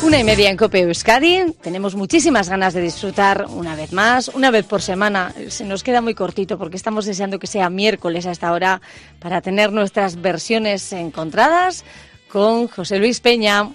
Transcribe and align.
Una 0.00 0.20
y 0.20 0.24
media 0.24 0.48
en 0.48 0.56
Cope 0.56 0.80
Euskadi. 0.80 1.52
Tenemos 1.60 1.96
muchísimas 1.96 2.48
ganas 2.48 2.72
de 2.72 2.80
disfrutar 2.80 3.46
una 3.50 3.74
vez 3.74 3.92
más, 3.92 4.28
una 4.28 4.50
vez 4.50 4.64
por 4.64 4.80
semana. 4.80 5.34
Se 5.48 5.64
nos 5.64 5.82
queda 5.82 6.00
muy 6.00 6.14
cortito 6.14 6.56
porque 6.56 6.76
estamos 6.76 7.04
deseando 7.04 7.38
que 7.40 7.48
sea 7.48 7.68
miércoles 7.68 8.24
a 8.26 8.30
esta 8.30 8.52
hora 8.52 8.80
para 9.18 9.40
tener 9.40 9.72
nuestras 9.72 10.20
versiones 10.20 10.92
encontradas 10.92 11.84
con 12.30 12.68
José 12.68 12.98
Luis 12.98 13.20
Peña. 13.20 13.70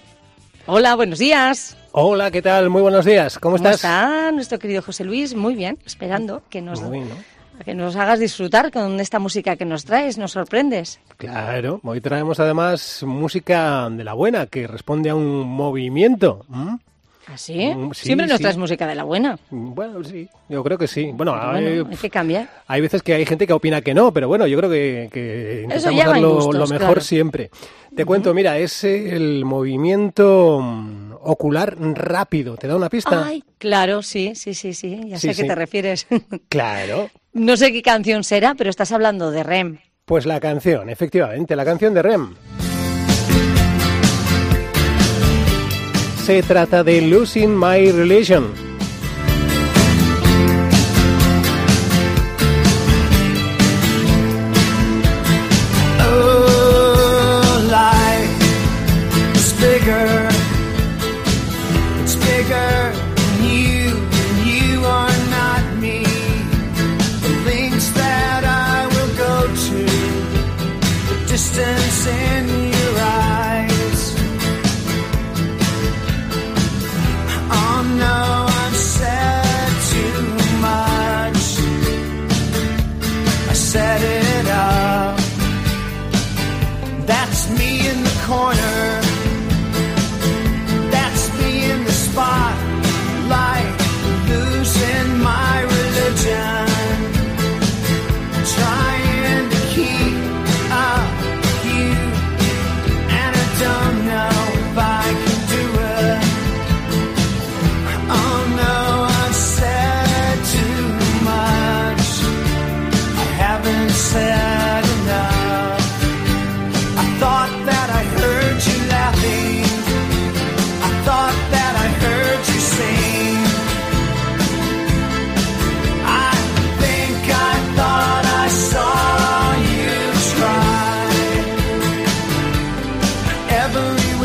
Hola, 0.66 0.96
buenos 0.96 1.20
días. 1.20 1.76
Hola, 1.92 2.32
¿qué 2.32 2.42
tal? 2.42 2.70
Muy 2.70 2.82
buenos 2.82 3.04
días. 3.04 3.38
¿Cómo, 3.38 3.58
¿Cómo 3.58 3.68
estás? 3.68 3.76
está 3.76 4.32
nuestro 4.32 4.60
querido 4.60 4.82
José 4.82 5.04
Luis? 5.04 5.36
Muy 5.36 5.56
bien, 5.56 5.78
esperando 5.86 6.42
que 6.50 6.62
nos, 6.62 6.82
Muy 6.82 7.00
bien, 7.00 7.10
¿no? 7.10 7.16
Que 7.64 7.74
nos 7.74 7.96
hagas 7.96 8.20
disfrutar 8.20 8.72
con 8.72 9.00
esta 9.00 9.20
música 9.20 9.56
que 9.56 9.66
nos 9.66 9.86
traes, 9.86 10.18
nos 10.18 10.32
sorprendes. 10.32 11.00
Claro, 11.18 11.80
hoy 11.84 12.02
traemos 12.02 12.40
además 12.40 13.04
música 13.06 13.90
de 13.90 14.04
la 14.04 14.14
buena 14.14 14.48
que 14.48 14.68
responde 14.68 15.10
a 15.10 15.16
un 15.16 15.48
movimiento. 15.48 16.46
¿Así? 17.28 17.68
Mm, 17.68 17.94
sí, 17.94 18.06
Siempre 18.08 18.28
nos 18.28 18.38
sí. 18.38 18.42
traes 18.44 18.58
música 18.58 18.86
de 18.86 18.96
la 18.96 19.04
buena. 19.04 19.38
Bueno, 19.50 20.04
sí, 20.04 20.28
yo 20.50 20.64
creo 20.64 20.78
que 20.78 20.88
sí. 20.88 21.12
Bueno, 21.14 21.32
Bueno, 21.34 21.88
hay, 21.90 21.98
que 21.98 22.10
cambiar. 22.10 22.50
hay 22.68 22.82
veces 22.82 23.02
que 23.02 23.14
hay 23.14 23.26
gente 23.26 23.48
que 23.48 23.54
opina 23.54 23.82
que 23.82 23.94
no, 23.94 24.12
pero 24.12 24.28
bueno, 24.28 24.46
yo 24.48 24.58
creo 24.58 24.70
que, 24.70 25.10
que 25.12 25.62
intentamos 25.64 26.06
dar 26.06 26.20
lo, 26.20 26.68
mejor 26.68 26.78
claro. 26.78 27.02
siempre. 27.02 27.50
Te 27.96 28.06
cuento, 28.06 28.34
mira, 28.34 28.58
es 28.58 28.84
el 28.84 29.46
movimiento 29.46 30.60
mm, 30.62 31.14
ocular 31.22 31.76
rápido. 31.80 32.58
¿Te 32.58 32.68
da 32.68 32.76
una 32.76 32.90
pista? 32.90 33.26
Ay, 33.26 33.44
claro, 33.58 34.02
sí, 34.02 34.34
sí, 34.36 34.54
sí, 34.54 34.74
sí, 34.74 35.00
ya 35.08 35.18
Sí, 35.18 35.28
sé 35.28 35.32
a 35.32 35.34
qué 35.44 35.48
te 35.50 35.56
refieres. 35.56 36.08
Claro. 36.50 37.10
no 37.34 37.56
sé 37.58 37.72
qué 37.72 37.82
canción 37.82 38.24
será, 38.24 38.54
pero 38.56 38.70
estás 38.70 38.92
hablando 38.92 39.32
de 39.32 39.44
REM. 39.44 39.78
Pues 40.06 40.26
la 40.26 40.40
canción, 40.42 40.90
efectivamente, 40.90 41.56
la 41.56 41.64
canción 41.64 41.94
de 41.94 42.02
Rem. 42.02 42.36
Se 46.26 46.42
trata 46.42 46.86
de 46.86 47.02
Losing 47.02 47.54
My 47.54 47.92
Religion. 47.92 48.63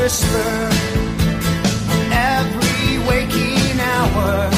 Whisper, 0.08 0.72
every 2.10 2.96
waking 3.06 3.78
hour, 3.78 4.48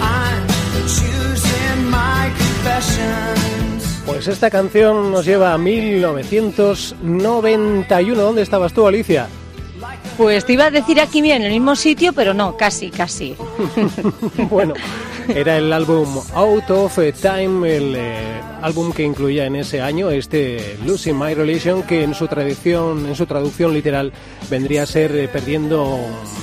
I'm 0.00 0.46
choosing 0.86 1.90
my 1.90 2.30
confessions. 2.38 3.82
Pues 4.06 4.28
esta 4.28 4.50
canción 4.50 5.10
nos 5.10 5.26
lleva 5.26 5.52
a 5.52 5.58
1991. 5.58 8.22
¿Dónde 8.22 8.42
estabas 8.42 8.72
tú, 8.72 8.86
Alicia? 8.86 9.26
Pues 10.16 10.44
te 10.44 10.52
iba 10.52 10.66
a 10.66 10.70
decir 10.70 11.00
aquí 11.00 11.20
bien, 11.22 11.42
en 11.42 11.48
el 11.48 11.54
mismo 11.54 11.74
sitio, 11.74 12.12
pero 12.12 12.32
no, 12.32 12.56
casi, 12.56 12.90
casi. 12.90 13.34
bueno, 14.48 14.74
era 15.34 15.58
el 15.58 15.72
álbum 15.72 16.08
Out 16.34 16.70
of 16.70 16.98
Time, 17.20 17.76
el 17.76 17.94
eh, 17.96 18.40
álbum 18.62 18.92
que 18.92 19.02
incluía 19.02 19.46
en 19.46 19.56
ese 19.56 19.80
año 19.80 20.10
este 20.10 20.76
Losing 20.84 21.18
My 21.18 21.34
Religion, 21.34 21.82
que 21.82 22.02
en 22.02 22.14
su 22.14 22.26
tradición, 22.28 23.06
en 23.06 23.14
su 23.14 23.26
traducción 23.26 23.72
literal 23.72 24.12
vendría 24.48 24.82
a 24.82 24.86
ser 24.86 25.14
eh, 25.14 25.28
perdiendo 25.28 25.98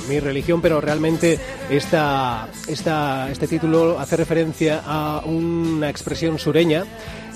mi 0.08 0.20
religión, 0.20 0.60
pero 0.60 0.80
realmente 0.80 1.38
esta, 1.70 2.48
este 2.66 3.46
título 3.46 3.98
hace 3.98 4.16
referencia 4.16 4.82
a 4.84 5.22
una 5.24 5.90
expresión 5.90 6.38
sureña. 6.38 6.84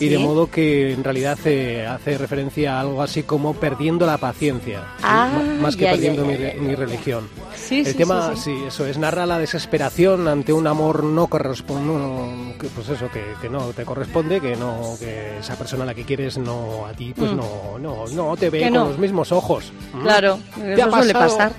Y 0.04 0.08
de 0.08 0.18
modo 0.18 0.50
que 0.50 0.92
en 0.92 1.04
realidad 1.04 1.38
eh, 1.44 1.86
hace 1.86 2.18
referencia 2.18 2.76
a 2.76 2.80
algo 2.80 3.02
así 3.02 3.22
como 3.22 3.54
perdiendo 3.54 4.06
la 4.06 4.18
paciencia, 4.18 4.82
Ah, 5.02 5.30
más 5.60 5.76
que 5.76 5.84
ya, 5.84 5.90
perdiendo 5.92 6.22
ya, 6.24 6.28
mi, 6.30 6.38
ya, 6.38 6.54
ya. 6.54 6.60
mi 6.60 6.74
religión. 6.74 7.28
Sí, 7.54 7.80
El 7.80 7.86
sí, 7.86 7.94
tema, 7.94 8.32
sí, 8.36 8.54
eso 8.66 8.86
es, 8.86 8.98
narra 8.98 9.26
la 9.26 9.38
desesperación 9.38 10.28
ante 10.28 10.52
un 10.52 10.66
amor 10.66 11.04
no 11.04 11.26
corresponde, 11.28 12.54
que, 12.60 12.66
pues 12.68 12.88
eso, 12.88 13.08
que, 13.10 13.22
que 13.41 13.48
no 13.48 13.68
te 13.68 13.84
corresponde, 13.84 14.41
que 14.41 14.56
no, 14.56 14.94
que 14.98 15.38
esa 15.38 15.56
persona 15.56 15.84
a 15.84 15.86
la 15.86 15.94
que 15.94 16.04
quieres 16.04 16.38
no 16.38 16.86
a 16.86 16.92
ti, 16.92 17.12
pues 17.16 17.30
Mm. 17.32 17.36
no, 17.36 17.78
no, 17.78 18.04
no 18.08 18.36
te 18.36 18.50
ve 18.50 18.58
Que 18.60 18.64
con 18.66 18.74
no. 18.74 18.84
los 18.88 18.98
mismos 18.98 19.32
ojos. 19.32 19.72
¿Mm? 19.94 20.02
Claro, 20.02 20.38
¿Te 20.56 20.74
eso 20.74 20.91
suele 20.91 21.12
pasar. 21.12 21.52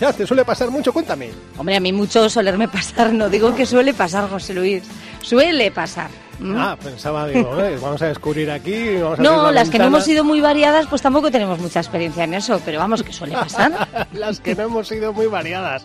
Ya, 0.00 0.12
te 0.12 0.26
suele 0.26 0.44
pasar 0.44 0.68
mucho, 0.70 0.92
cuéntame. 0.92 1.30
Hombre, 1.56 1.76
a 1.76 1.80
mí 1.80 1.92
mucho 1.92 2.28
solerme 2.28 2.66
pasar, 2.68 3.12
no 3.12 3.28
digo 3.28 3.54
que 3.54 3.64
suele 3.66 3.94
pasar, 3.94 4.28
José 4.28 4.52
Luis. 4.54 4.82
Suele 5.20 5.70
pasar. 5.70 6.10
¿M? 6.40 6.54
Ah, 6.58 6.76
pensaba, 6.82 7.26
digo, 7.28 7.58
eh, 7.60 7.78
vamos 7.80 8.00
a 8.02 8.06
descubrir 8.08 8.50
aquí, 8.50 8.96
vamos 8.96 9.18
a 9.18 9.22
No, 9.22 9.44
la 9.46 9.52
las 9.52 9.70
que 9.70 9.78
no 9.78 9.84
ventana. 9.84 9.86
hemos 9.86 10.04
sido 10.04 10.24
muy 10.24 10.40
variadas, 10.40 10.86
pues 10.86 11.02
tampoco 11.02 11.30
tenemos 11.30 11.58
mucha 11.58 11.80
experiencia 11.80 12.24
en 12.24 12.34
eso, 12.34 12.60
pero 12.64 12.78
vamos, 12.78 13.02
que 13.02 13.12
suele 13.12 13.34
pasar. 13.34 14.06
las 14.12 14.40
que 14.40 14.54
no 14.54 14.64
hemos 14.64 14.88
sido 14.88 15.12
muy 15.12 15.26
variadas. 15.26 15.84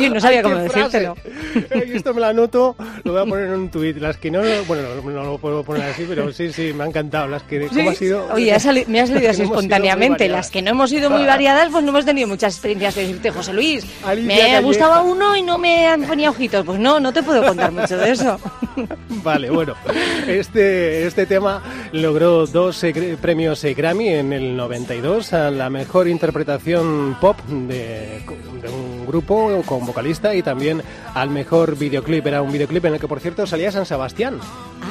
Yo 0.00 0.10
no 0.10 0.20
sabía 0.20 0.42
cómo 0.42 0.56
decírtelo. 0.56 1.16
Esto 1.70 2.14
me 2.14 2.20
lo 2.20 2.26
anoto, 2.26 2.76
lo 3.04 3.12
voy 3.12 3.22
a 3.22 3.24
poner 3.24 3.46
en 3.46 3.52
un 3.54 3.70
tuit. 3.70 3.96
Las 3.98 4.16
que 4.16 4.30
no, 4.30 4.40
bueno, 4.66 4.82
no, 5.02 5.10
no 5.10 5.24
lo 5.24 5.38
puedo 5.38 5.62
poner 5.62 5.82
así, 5.90 6.04
pero 6.08 6.32
sí, 6.32 6.52
sí, 6.52 6.72
me 6.72 6.84
ha 6.84 6.86
encantado. 6.86 7.28
Las 7.28 7.42
que, 7.42 7.66
¿cómo 7.68 7.90
ha 7.90 7.94
sido? 7.94 8.26
Oye, 8.32 8.56
me 8.88 9.00
ha 9.00 9.06
salido 9.06 9.30
así 9.30 9.42
espontáneamente. 9.42 10.28
Las 10.28 10.50
que 10.50 10.62
no 10.62 10.70
hemos 10.70 10.90
sido 10.90 11.10
muy 11.10 11.24
variadas, 11.24 11.68
pues 11.70 11.84
no 11.84 11.90
hemos 11.90 12.04
tenido 12.04 12.28
muchas 12.28 12.54
experiencias 12.54 12.94
de 12.94 13.02
decirte, 13.02 13.30
José 13.30 13.52
Luis, 13.52 13.84
Alicia 14.04 14.26
me 14.26 14.38
Calleja. 14.40 14.60
gustaba 14.60 15.00
uno 15.02 15.36
y 15.36 15.42
no 15.42 15.58
me 15.58 15.86
ponía 16.06 16.30
ojitos. 16.30 16.64
Pues 16.64 16.78
no, 16.78 17.00
no 17.00 17.12
te 17.12 17.22
puedo 17.22 17.44
contar 17.46 17.72
mucho 17.72 17.96
de 17.96 18.10
eso. 18.12 18.38
Vale, 19.22 19.50
bueno, 19.50 19.74
este, 20.26 21.06
este 21.06 21.26
tema 21.26 21.62
logró 21.92 22.46
dos 22.46 22.82
eh, 22.84 23.16
premios 23.20 23.62
eh, 23.64 23.74
Grammy 23.74 24.08
en 24.08 24.32
el 24.32 24.56
92 24.56 25.32
a 25.32 25.50
la 25.50 25.70
mejor 25.70 26.08
interpretación 26.08 27.16
pop 27.20 27.38
de, 27.46 28.22
de 28.62 28.68
un 28.68 29.06
grupo 29.06 29.62
con 29.66 29.84
vocalista 29.84 30.34
y 30.34 30.42
también 30.42 30.82
al 31.14 31.30
mejor 31.30 31.76
videoclip. 31.76 32.26
Era 32.26 32.42
un 32.42 32.52
videoclip 32.52 32.84
en 32.84 32.94
el 32.94 33.00
que, 33.00 33.08
por 33.08 33.20
cierto, 33.20 33.46
salía 33.46 33.72
San 33.72 33.86
Sebastián. 33.86 34.38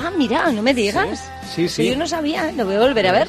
Ah, 0.03 0.11
mira, 0.17 0.51
no 0.51 0.61
me 0.61 0.73
digas. 0.73 1.29
Sí, 1.53 1.67
sí. 1.67 1.89
Yo 1.89 1.97
no 1.97 2.07
sabía, 2.07 2.51
lo 2.51 2.65
voy 2.65 2.75
a 2.75 2.79
volver 2.79 3.07
a 3.07 3.11
ver. 3.11 3.27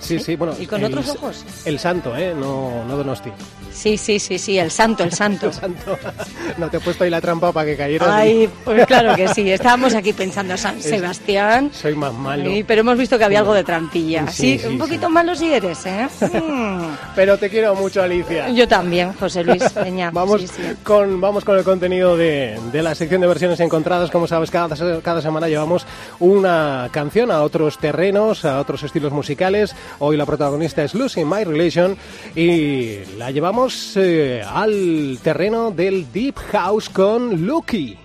Sí, 0.00 0.18
sí, 0.18 0.36
bueno. 0.36 0.54
¿Y 0.58 0.66
con 0.66 0.80
el- 0.80 0.86
otros 0.86 1.08
ojos? 1.16 1.44
El 1.64 1.78
santo, 1.78 2.14
¿eh? 2.16 2.34
No, 2.38 2.84
no 2.84 2.96
Donosti. 2.96 3.30
Sí, 3.72 3.96
sí, 3.96 4.18
sí, 4.18 4.38
sí, 4.38 4.58
el 4.58 4.70
santo, 4.70 5.02
el 5.02 5.12
santo. 5.22 5.46
El 5.46 5.52
santo. 5.52 5.96
no 6.58 6.68
te 6.70 6.76
he 6.76 6.80
puesto 6.80 7.04
ahí 7.04 7.10
la 7.10 7.20
trampa 7.20 7.52
para 7.52 7.66
que 7.66 7.76
cayeras. 7.76 8.08
Ay, 8.10 8.48
pues 8.64 8.86
claro 8.86 9.14
que 9.16 9.28
sí. 9.28 9.50
Estábamos 9.50 9.94
aquí 9.94 10.12
pensando, 10.12 10.56
San 10.56 10.80
Sebastián. 10.82 11.70
Soy 11.72 11.94
más 11.94 12.12
malo. 12.12 12.50
Sí, 12.50 12.64
pero 12.64 12.82
hemos 12.82 12.98
visto 12.98 13.18
que 13.18 13.24
había 13.24 13.40
algo 13.40 13.54
de 13.54 13.64
trampilla. 13.64 14.26
Sí, 14.28 14.54
Sí, 14.54 14.58
sí, 14.58 14.66
un 14.66 14.72
sí. 14.74 14.78
poquito 14.78 15.08
malo 15.08 15.34
si 15.34 15.52
eres, 15.52 15.86
¿eh? 15.86 16.06
Mm. 16.20 16.82
Pero 17.14 17.38
te 17.38 17.48
quiero 17.50 17.74
mucho, 17.74 18.02
Alicia. 18.02 18.48
Yo 18.50 18.68
también, 18.68 19.12
José 19.14 19.42
Luis 19.42 19.62
Peña. 19.70 20.10
Vamos, 20.12 20.42
Sí, 20.42 20.48
sí. 20.48 20.62
Con, 20.82 21.20
vamos 21.20 21.44
con 21.44 21.56
el 21.56 21.64
contenido 21.64 22.16
de, 22.16 22.58
de 22.72 22.82
la 22.82 22.94
sección 22.94 23.20
de 23.22 23.26
versiones 23.26 23.58
encontradas. 23.60 24.10
Como 24.10 24.26
sabes, 24.26 24.50
cada, 24.50 24.68
cada 25.02 25.22
semana 25.22 25.48
llevamos 25.48 25.86
una 26.20 26.88
canción 26.92 27.30
a 27.30 27.42
otros 27.42 27.78
terrenos, 27.78 28.44
a 28.44 28.60
otros 28.60 28.82
estilos 28.82 29.12
musicales. 29.12 29.74
Hoy 29.98 30.16
la 30.16 30.26
protagonista 30.26 30.82
es 30.84 30.94
Lucy 30.94 31.24
My 31.24 31.44
Relation 31.44 31.96
y 32.34 32.98
la 33.16 33.30
llevamos 33.30 33.96
eh, 33.96 34.42
al 34.46 35.18
terreno 35.22 35.70
del 35.70 36.10
Deep 36.12 36.36
House 36.52 36.88
con 36.88 37.46
Lucky. 37.46 37.98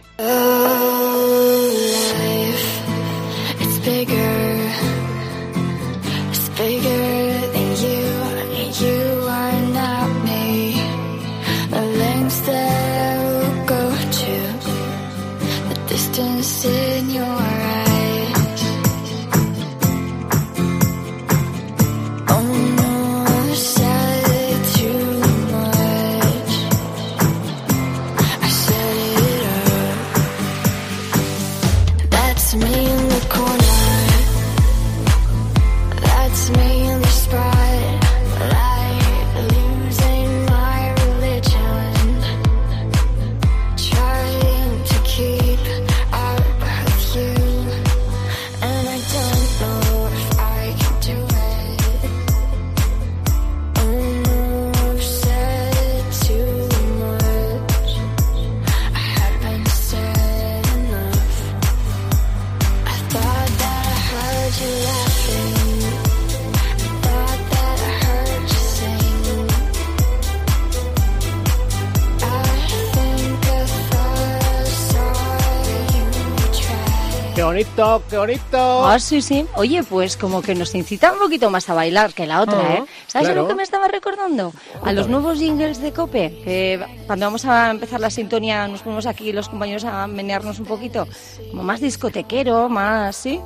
Bonito, 77.49 78.03
qué 78.09 78.17
bonito! 78.17 78.85
Ah, 78.87 78.99
sí, 78.99 79.21
sí. 79.21 79.45
Oye, 79.55 79.83
pues 79.83 80.15
como 80.17 80.41
que 80.41 80.53
nos 80.55 80.73
incita 80.75 81.11
un 81.13 81.19
poquito 81.19 81.49
más 81.49 81.67
a 81.69 81.73
bailar 81.73 82.13
que 82.13 82.25
la 82.27 82.41
otra, 82.41 82.59
Ah, 82.61 82.73
¿eh? 82.75 82.83
¿Sabes 83.07 83.27
claro. 83.29 83.41
lo 83.43 83.47
que 83.47 83.55
me 83.55 83.63
estaba 83.63 83.87
recordando? 83.87 84.53
A 84.83 84.91
los 84.93 85.07
nuevos 85.07 85.39
jingles 85.39 85.81
de 85.81 85.91
Cope, 85.91 86.41
que 86.43 86.79
cuando 87.07 87.25
vamos 87.25 87.45
a 87.45 87.71
empezar 87.71 87.99
la 87.99 88.09
sintonía 88.09 88.67
nos 88.67 88.81
ponemos 88.81 89.05
aquí 89.05 89.31
los 89.33 89.49
compañeros 89.49 89.83
a 89.83 90.05
menearnos 90.07 90.59
un 90.59 90.65
poquito, 90.65 91.07
como 91.49 91.63
más 91.63 91.81
discotequero, 91.81 92.69
más, 92.69 93.15
¿sí? 93.15 93.39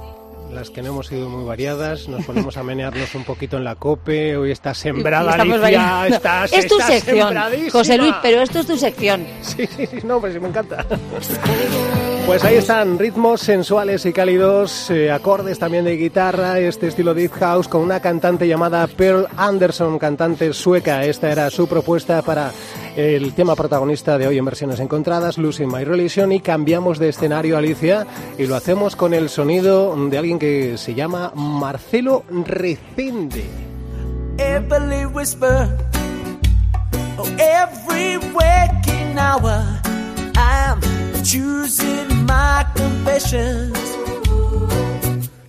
Las 0.51 0.69
que 0.69 0.81
no 0.83 0.89
hemos 0.89 1.07
sido 1.07 1.29
muy 1.29 1.45
variadas, 1.45 2.07
nos 2.07 2.25
ponemos 2.25 2.57
a 2.57 2.63
menearnos 2.63 3.15
un 3.15 3.23
poquito 3.23 3.57
en 3.57 3.63
la 3.63 3.75
cope. 3.75 4.37
Hoy 4.37 4.51
está 4.51 4.73
sembrada, 4.75 5.31
Estamos 5.31 5.61
Alicia. 5.61 5.79
bailando. 5.81 6.15
Estás, 6.15 6.53
es 6.53 6.67
tu 6.67 6.75
estás 6.79 6.93
sección. 7.01 7.35
José 7.71 7.97
Luis, 7.97 8.13
pero 8.21 8.41
esto 8.41 8.59
es 8.59 8.67
tu 8.67 8.77
sección. 8.77 9.25
Sí, 9.41 9.65
sí, 9.65 9.87
sí, 9.87 9.97
no, 10.03 10.19
pues 10.19 10.33
sí, 10.33 10.39
me 10.39 10.49
encanta. 10.49 10.85
Pues 12.25 12.43
ahí 12.45 12.55
están 12.55 12.97
ritmos 12.97 13.41
sensuales 13.41 14.05
y 14.05 14.13
cálidos, 14.13 14.89
eh, 14.89 15.11
acordes 15.11 15.59
también 15.59 15.83
de 15.83 15.97
guitarra, 15.97 16.57
este 16.59 16.87
estilo 16.87 17.13
deep 17.13 17.31
house 17.33 17.67
con 17.67 17.81
una 17.81 17.99
cantante 17.99 18.47
llamada 18.47 18.87
Pearl 18.87 19.27
Anderson, 19.35 19.99
cantante 19.99 20.53
sueca. 20.53 21.03
Esta 21.03 21.31
era 21.31 21.49
su 21.49 21.67
propuesta 21.67 22.21
para 22.21 22.51
el 22.95 23.33
tema 23.33 23.55
protagonista 23.55 24.17
de 24.17 24.27
hoy 24.27 24.37
en 24.37 24.45
versiones 24.45 24.79
encontradas, 24.79 25.37
Losing 25.37 25.67
My 25.67 25.83
Relation, 25.83 26.31
y 26.31 26.39
cambiamos 26.39 26.97
de 26.97 27.09
escenario, 27.09 27.57
Alicia, 27.57 28.07
y 28.37 28.47
lo 28.47 28.55
hacemos 28.55 28.95
con 28.95 29.13
el 29.13 29.29
sonido 29.29 29.95
de 30.09 30.17
alguien 30.17 30.39
que 30.39 30.77
se 30.77 30.95
llama 30.95 31.33
Marcelo 31.35 32.23
Recende. 32.45 33.43
every 34.37 35.05
whisper, 35.05 35.69
oh, 37.17 37.27
every 37.37 38.17
waking 38.33 39.17
hour. 39.17 39.82
Choosing 41.23 42.25
my 42.25 42.65
confessions, 42.75 43.79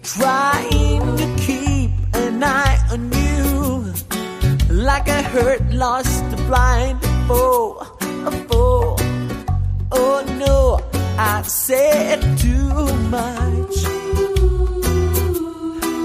trying 0.02 1.16
to 1.16 1.36
keep 1.44 1.90
an 2.14 2.42
eye 2.42 2.78
on 2.92 3.12
you, 3.12 3.92
like 4.70 5.08
a 5.08 5.22
hurt, 5.22 5.62
lost, 5.72 6.24
blind 6.46 7.02
fool, 7.26 7.80
a 8.00 8.30
foe. 8.48 8.96
Oh 9.90 10.24
no, 10.38 10.80
I 11.18 11.42
said 11.42 12.22
too 12.38 12.94
much. 13.10 13.76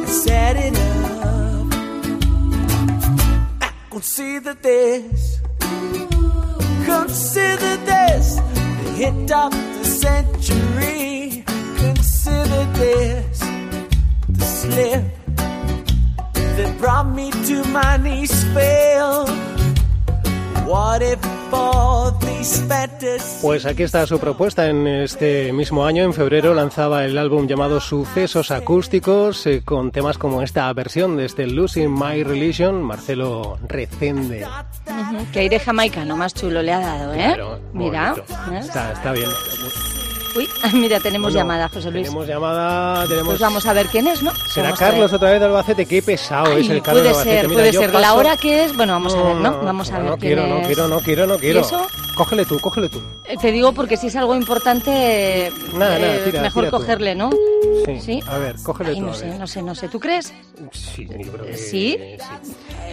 I 0.08 0.58
it 0.58 0.78
up. 1.22 1.68
I 3.62 3.72
consider 3.92 4.56
this. 4.56 5.40
Consider 6.86 7.78
this. 7.86 8.49
Hit 9.00 9.32
of 9.32 9.52
the 9.52 9.86
century. 9.86 11.46
Consider 11.46 12.66
this. 12.74 13.40
The 14.28 14.42
slip 14.42 15.06
that 16.34 16.78
brought 16.80 17.08
me 17.16 17.32
to 17.32 17.64
my 17.70 17.96
knees 17.96 18.44
failed. 18.54 19.59
Pues 23.42 23.66
aquí 23.66 23.82
está 23.84 24.06
su 24.06 24.20
propuesta. 24.20 24.68
En 24.68 24.86
este 24.86 25.52
mismo 25.52 25.84
año, 25.84 26.04
en 26.04 26.14
febrero, 26.14 26.54
lanzaba 26.54 27.06
el 27.06 27.18
álbum 27.18 27.48
llamado 27.48 27.80
Sucesos 27.80 28.52
Acústicos, 28.52 29.48
eh, 29.48 29.64
con 29.66 29.90
temas 29.90 30.20
como 30.20 30.44
esta 30.44 30.72
versión 30.74 31.18
de 31.18 31.26
este 31.26 31.48
Losing 31.48 31.92
My 31.92 32.24
Religion, 32.24 32.84
Marcelo 32.84 33.58
Recende. 33.68 34.46
Ujú, 34.46 35.26
Que 35.34 35.40
aire 35.40 35.60
jamaicano 35.60 36.16
más 36.16 36.36
chulo 36.36 36.62
le 36.62 36.72
ha 36.72 36.80
dado, 36.80 37.14
¿eh? 37.16 37.18
Claro, 37.18 37.60
Mira. 37.74 38.14
¿eh? 38.52 38.60
Está 38.60 39.12
bien. 39.12 39.30
Uy, 40.36 40.48
mira, 40.74 41.00
tenemos 41.00 41.34
Bueno, 41.34 41.40
llamada, 41.48 41.70
José 41.70 41.92
Luis. 41.92 42.04
Tenemos 42.06 42.28
llamada, 42.28 43.04
tenemos... 43.08 43.26
Pues 43.28 43.40
vamos 43.40 43.66
a 43.66 43.74
ver 43.74 43.88
quién 43.88 44.08
es, 44.08 44.22
¿no? 44.22 44.32
¿Será 44.48 44.68
Vamos. 44.70 44.80
Carlos 44.80 45.14
otra 45.14 45.32
vez 45.32 45.40
de 45.40 45.46
Albacete? 45.48 45.86
Qué 45.86 46.02
pesado 46.02 46.54
Ay, 46.56 46.62
es 46.62 46.70
el 46.70 46.82
Carlos 46.82 47.04
de 47.04 47.10
puede 47.12 47.20
Albacete. 47.20 47.40
ser, 47.40 47.50
Mira, 47.50 47.60
puede 47.62 47.74
ser. 47.74 47.94
La 48.02 48.14
hora 48.14 48.38
que 48.38 48.64
es, 48.66 48.76
bueno, 48.76 48.94
vamos 48.94 49.16
a 49.16 49.22
ver, 49.24 49.36
¿no? 49.38 49.60
Vamos 49.62 49.90
a 49.92 49.94
no, 49.94 50.00
ver 50.00 50.10
no 50.12 50.18
quién 50.18 50.34
quiero, 50.36 50.48
no 50.48 50.58
es. 50.62 50.68
quiero, 50.68 50.88
no 50.88 51.00
quiero, 51.00 51.28
no 51.28 51.38
quiero. 51.38 51.60
¿Y 51.60 51.64
eso? 51.64 51.88
Cógele 52.16 52.46
tú, 52.46 52.60
cógele 52.60 52.90
tú. 52.90 53.02
Eh, 53.26 53.38
Te 53.42 53.52
digo 53.52 53.72
porque 53.74 53.98
si 53.98 54.08
es 54.08 54.16
algo 54.16 54.36
importante, 54.36 55.52
Nada, 55.74 55.98
eh, 55.98 56.02
nada, 56.02 56.24
tira, 56.26 56.42
mejor 56.42 56.64
tira 56.66 56.72
tú. 56.72 56.78
cogerle, 56.78 57.16
¿no? 57.16 57.30
Sí. 57.86 58.00
Sí. 58.02 58.20
A 58.28 58.38
ver, 58.38 58.56
cógele 58.62 58.90
Ay, 58.92 58.96
tú. 59.00 59.06
no 59.06 59.12
a 59.12 59.16
sé, 59.16 59.26
ver. 59.28 59.40
no 59.40 59.48
sé, 59.48 59.62
no 59.62 59.76
sé. 59.76 59.88
¿Tú 59.90 60.00
crees? 60.00 60.34
Sí, 60.72 61.08
yo 61.08 61.32
creo 61.32 61.46
que 61.46 61.58
¿Sí? 61.58 61.96
Eh, 62.00 62.18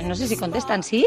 No 0.05 0.14
sé 0.14 0.28
si 0.28 0.37
contestan, 0.37 0.83
¿sí? 0.83 1.07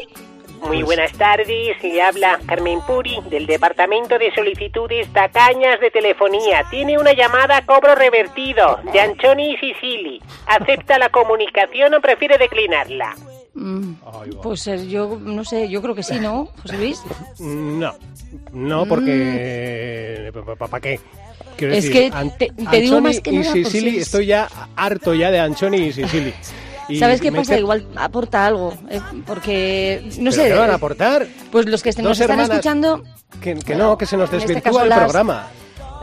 Muy 0.67 0.83
buenas 0.83 1.11
tardes, 1.13 1.77
se 1.81 2.01
habla 2.01 2.39
Carmen 2.45 2.79
Puri 2.85 3.17
del 3.29 3.45
Departamento 3.47 4.17
de 4.19 4.31
Solicitudes 4.33 5.07
Tacañas 5.13 5.79
de 5.79 5.89
Telefonía. 5.91 6.63
Tiene 6.69 6.97
una 6.97 7.13
llamada 7.13 7.57
a 7.57 7.65
cobro 7.65 7.95
revertido 7.95 8.79
de 8.91 8.99
Anchoni 8.99 9.53
y 9.53 9.57
Sicili. 9.57 10.21
¿Acepta 10.47 10.99
la 10.99 11.09
comunicación 11.09 11.93
o 11.93 12.01
prefiere 12.01 12.37
declinarla? 12.37 13.15
Mm. 13.55 13.93
Pues 14.43 14.67
eh, 14.67 14.87
yo 14.87 15.17
no 15.19 15.43
sé, 15.43 15.69
yo 15.69 15.81
creo 15.81 15.95
que 15.95 16.03
sí, 16.03 16.19
¿no, 16.19 16.45
José 16.61 16.77
Luis? 16.77 17.01
No, 17.39 17.93
no, 18.53 18.85
porque... 18.85 20.31
¿Para 20.69 20.79
qué? 20.81 20.99
Quiero 21.57 21.73
Mm. 21.73 21.77
Es 21.77 21.83
decir, 21.85 22.11
que 22.11 22.29
te- 22.37 22.51
te 22.53 22.77
digo 22.81 22.97
Anchoni 22.97 23.01
más 23.01 23.19
que 23.21 23.31
y 23.31 23.37
nada 23.39 23.51
por 23.51 23.63
Sicily, 23.65 23.91
si- 23.91 23.97
estoy 23.99 24.25
ya 24.27 24.47
harto 24.75 25.13
ya 25.13 25.31
de 25.31 25.39
Anchoni 25.39 25.77
y 25.77 25.91
Sicily. 25.93 26.33
Y 26.89 26.97
¿Sabes 26.99 27.21
qué 27.21 27.31
pasa? 27.31 27.57
Igual 27.57 27.85
aporta 27.95 28.45
algo, 28.45 28.73
eh, 28.89 28.99
porque 29.25 30.01
no 30.17 30.31
¿Pero 30.31 30.31
sé. 30.31 30.47
qué 30.49 30.53
van 30.55 30.71
a 30.71 30.75
aportar? 30.75 31.27
Pues 31.51 31.65
los 31.67 31.83
que 31.83 31.89
nos 32.01 32.19
están 32.19 32.31
hermanas 32.31 32.49
escuchando, 32.49 33.03
Que, 33.41 33.55
que 33.55 33.75
no, 33.75 33.97
que 33.97 34.05
se 34.05 34.17
nos 34.17 34.25
este 34.33 34.47
desvirtúa 34.47 34.83
el 34.83 34.89
las- 34.89 34.99
programa. 34.99 35.47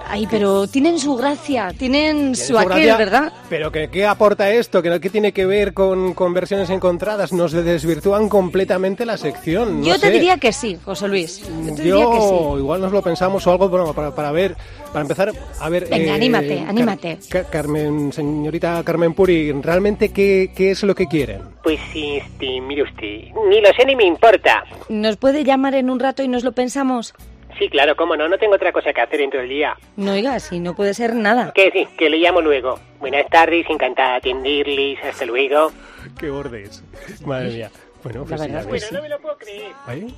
Ay, 0.09 0.27
pero 0.31 0.67
tienen 0.69 0.99
su 0.99 1.17
gracia, 1.17 1.75
tienen 1.77 2.17
Tiene 2.33 2.35
su 2.37 2.45
su 2.53 2.59
aquel, 2.59 2.69
gracia, 2.71 2.97
¿verdad? 2.97 3.33
Pero 3.51 3.73
que, 3.73 3.89
¿qué 3.91 4.07
aporta 4.07 4.51
esto? 4.51 4.81
¿Qué, 4.83 5.01
qué 5.01 5.11
tiene 5.11 5.33
que 5.33 5.47
ver 5.47 5.75
con, 5.75 6.15
con 6.15 6.33
versiones 6.33 6.71
encontradas? 6.71 7.33
Nos 7.33 7.53
desvirtúan 7.53 8.29
completamente 8.29 9.05
la 9.05 9.17
sección. 9.17 9.81
no 9.81 9.87
Yo 9.87 9.95
te 9.95 10.07
sé. 10.07 10.11
diría 10.13 10.37
que 10.39 10.53
sí, 10.53 10.79
José 10.85 11.09
Luis. 11.09 11.41
Yo 11.41 11.75
te 11.75 11.83
diría 11.83 12.01
Yo 12.03 12.11
que 12.13 12.21
sí. 12.21 12.59
igual 12.61 12.81
nos 12.81 12.93
lo 12.93 13.03
pensamos 13.03 13.47
o 13.47 13.51
algo 13.51 13.69
bueno, 13.69 13.93
para, 13.95 14.15
para 14.15 14.31
ver, 14.31 14.57
para 14.93 15.01
empezar 15.03 15.33
a 15.61 15.69
ver. 15.69 15.89
Venga, 15.91 16.15
anímate, 16.15 16.59
Car- 16.59 16.69
anímate. 16.69 17.19
Car- 17.29 17.47
Carmen, 17.51 18.13
señorita 18.13 18.83
Carmen 18.85 19.13
Puri, 19.13 19.51
¿realmente 19.53 20.11
qué, 20.11 20.53
qué 20.55 20.71
es 20.71 20.83
lo 20.85 20.95
que 20.95 21.07
quieren? 21.07 21.41
Pues 21.65 21.81
sí, 21.93 22.17
este, 22.17 22.61
mire 22.61 22.83
usted, 22.85 23.35
ni 23.51 23.61
lo 23.61 23.69
sé 23.77 23.85
ni 23.85 23.97
me 23.97 24.05
importa. 24.05 24.63
¿Nos 24.89 25.17
puede 25.17 25.43
llamar 25.43 25.75
en 25.75 25.91
un 25.91 25.99
rato 25.99 26.23
y 26.23 26.29
nos 26.29 26.45
lo 26.45 26.53
pensamos? 26.53 27.13
Sí, 27.59 27.69
claro, 27.71 27.97
cómo 27.97 28.17
no, 28.17 28.29
no 28.29 28.37
tengo 28.39 28.55
otra 28.55 28.71
cosa 28.73 28.93
que 28.93 29.01
hacer 29.01 29.21
en 29.23 29.31
todo 29.31 29.41
el 29.41 29.49
día. 29.49 29.77
No, 29.97 30.13
oiga, 30.13 30.39
si 30.41 30.61
no 30.61 30.75
puede 30.75 30.93
ser 30.95 31.15
nada. 31.15 31.53
Que 31.55 31.71
sí, 31.71 31.87
que 31.97 32.11
le 32.11 32.19
llamo 32.19 32.41
luego. 32.43 32.79
Buenas 33.01 33.27
tardes, 33.29 33.65
encantada 33.71 34.11
de 34.13 34.17
atenderles, 34.17 34.99
hasta 35.05 35.25
luego. 35.25 35.73
Qué 36.19 36.29
bordes. 36.31 36.83
Madre 37.25 37.51
mía. 37.51 37.71
Bueno, 38.03 38.21
La 38.21 38.27
pues 38.29 38.41
sí, 38.43 38.47
verdad 38.49 38.61
es 38.63 38.67
que 38.83 38.89
sí. 38.89 38.95
no 38.95 39.03
me 39.03 39.09
lo 39.09 39.19
puedo 39.21 39.39
creer. 39.39 39.73
¿Ahí? 39.87 40.15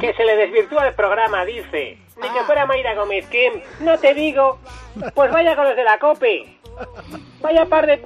Que 0.00 0.12
se 0.14 0.24
le 0.24 0.36
desvirtúa 0.36 0.88
el 0.88 0.94
programa, 0.94 1.44
dice. 1.44 1.98
Ni 2.20 2.28
que 2.28 2.40
fuera 2.44 2.66
Mayra 2.66 2.94
Gómez, 2.94 3.26
que 3.26 3.62
no 3.80 3.98
te 3.98 4.14
digo. 4.14 4.58
Pues 5.14 5.30
vaya 5.30 5.54
con 5.56 5.64
los 5.66 5.76
de 5.76 5.84
la 5.84 5.98
COPE. 5.98 6.58
Vaya 7.40 7.66
par 7.66 7.86
de... 7.86 8.02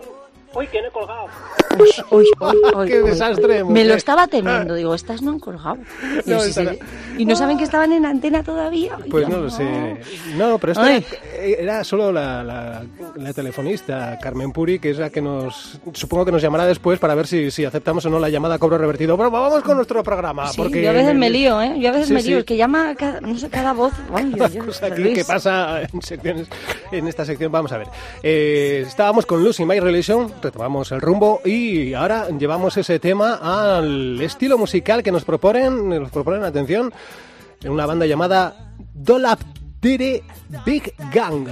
Uy, 0.57 0.67
que 0.69 0.81
no 0.83 0.89
he 0.89 0.91
colgado. 0.91 1.27
Uy, 1.79 1.89
uy, 2.11 2.25
uy, 2.41 2.57
uy, 2.77 2.89
Qué 2.89 3.03
uy. 3.03 3.11
desastre, 3.11 3.63
Me 3.65 3.85
lo 3.85 3.95
estaba 3.95 4.27
temiendo. 4.27 4.75
Digo, 4.75 4.95
estas 4.95 5.21
no 5.23 5.33
han 5.33 5.39
colgado. 5.41 5.77
No. 6.27 6.39
Y 7.19 7.25
no 7.25 7.35
saben 7.37 7.57
que 7.57 7.65
estaban 7.65 7.93
en 7.93 8.05
antena 8.05 8.43
todavía. 8.43 8.97
Ay, 9.03 9.11
Pues 9.11 9.29
no 9.29 9.39
lo 9.39 9.51
sé. 9.51 9.97
No, 10.37 10.59
pero 10.59 10.73
esto 10.73 10.85
Ay. 10.85 11.05
era, 11.39 11.63
era 11.63 11.85
solo 11.85 12.13
la, 12.13 12.43
la- 12.43 12.83
la 13.17 13.33
telefonista, 13.33 14.19
Carmen 14.21 14.53
Puri, 14.53 14.79
que 14.79 14.91
es 14.91 14.99
la 14.99 15.09
que 15.11 15.21
nos. 15.23 15.79
Supongo 15.93 16.25
que 16.27 16.33
nos 16.33 16.43
llamará 16.43 16.67
después 16.67 16.99
para 16.99 17.15
ver 17.15 17.27
si, 17.27 17.51
si 17.51 17.65
aceptamos 17.65 18.05
o 18.07 18.11
no 18.11 18.19
la 18.19 18.29
llamada 18.29 18.57
a 18.57 18.59
cobro 18.59 18.77
revertido. 18.79 19.17
Bueno, 19.17 19.31
vamos 19.31 19.63
con 19.63 19.77
nuestro 19.77 20.03
programa. 20.03 20.49
Sí, 20.49 20.57
porque 20.59 20.83
yo 20.83 20.91
a 20.91 20.93
veces 20.93 21.15
me 21.15 21.31
lío, 21.31 21.61
¿eh? 21.63 21.79
Yo 21.79 21.89
a 21.89 21.93
veces 21.93 22.09
Sí, 22.09 22.15
me 22.15 22.23
lío. 22.23 22.37
sí. 22.37 22.41
Es 22.41 22.45
que 22.45 22.57
llama 22.57 22.95
cada, 22.97 23.21
no 23.21 23.39
sé, 23.39 23.49
cada 23.49 23.73
voz. 23.73 23.93
Ay, 24.15 24.33
Cada 24.37 24.65
cosa 24.65 24.95
que 24.95 25.25
pasa 25.27 25.83
en 25.83 26.03
secciones 26.03 26.49
en 26.93 27.09
esta 27.09 27.25
sección 27.25 27.51
vamos 27.51 27.73
a 27.73 27.79
ver 27.79 27.89
Eh, 28.23 28.85
estábamos 28.87 29.25
con 29.27 29.43
Lucy 29.43 29.65
My 29.65 29.81
Relation 29.81 30.31
retomamos 30.47 30.93
el 30.93 31.01
rumbo 31.01 31.41
y 31.45 31.93
ahora 31.95 32.29
llevamos 32.31 32.77
ese 32.77 33.01
tema 33.01 33.41
al 33.43 34.21
estilo 34.21 34.57
musical 34.57 35.03
que 35.03 35.11
nos 35.11 35.25
proponen 35.25 35.89
nos 35.89 36.11
proponen 36.11 36.45
atención 36.45 36.93
en 37.63 37.73
una 37.73 37.85
banda 37.85 38.07
llamada 38.07 38.73
Dolap 38.95 39.41
Big 39.81 40.95
Gang 41.13 41.49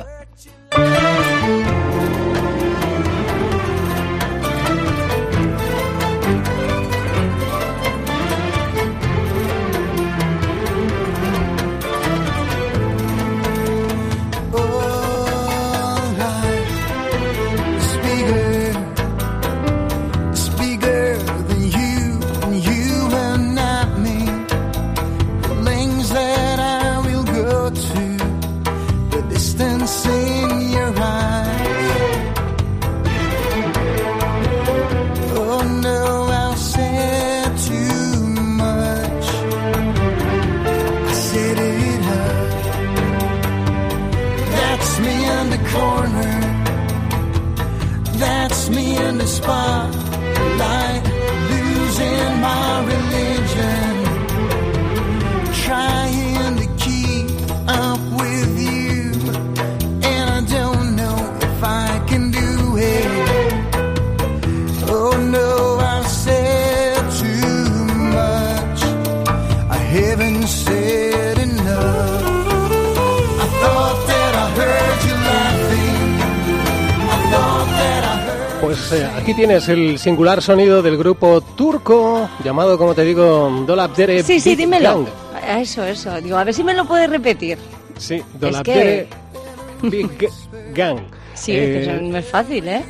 aquí 79.17 79.35
tienes 79.35 79.69
el 79.69 79.99
singular 79.99 80.41
sonido 80.43 80.83
del 80.83 80.97
grupo 80.97 81.41
turco 81.41 82.29
llamado, 82.45 82.77
como 82.79 82.95
te 82.95 83.03
digo, 83.03 83.65
Dolap 83.67 83.97
Dere 83.97 84.23
Sí, 84.23 84.41
sí, 84.41 84.51
Big 84.51 84.59
dímelo. 84.59 85.05
Gang. 85.05 85.61
Eso, 85.61 85.85
eso. 85.85 86.21
Digo, 86.21 86.37
a 86.37 86.45
ver 86.45 86.55
si 86.55 86.63
me 86.65 86.75
lo 86.75 86.85
puedes 86.87 87.09
repetir. 87.11 87.59
Sí, 87.99 88.23
Dolap 88.39 88.65
que- 88.65 88.75
Dere 88.75 89.09
Big 89.83 90.29
Gang. 90.75 90.99
Sí, 91.35 91.53
Eh, 91.55 91.85
que 91.99 92.03
no 92.03 92.17
es 92.19 92.25
fácil, 92.27 92.69
¿eh? 92.69 92.85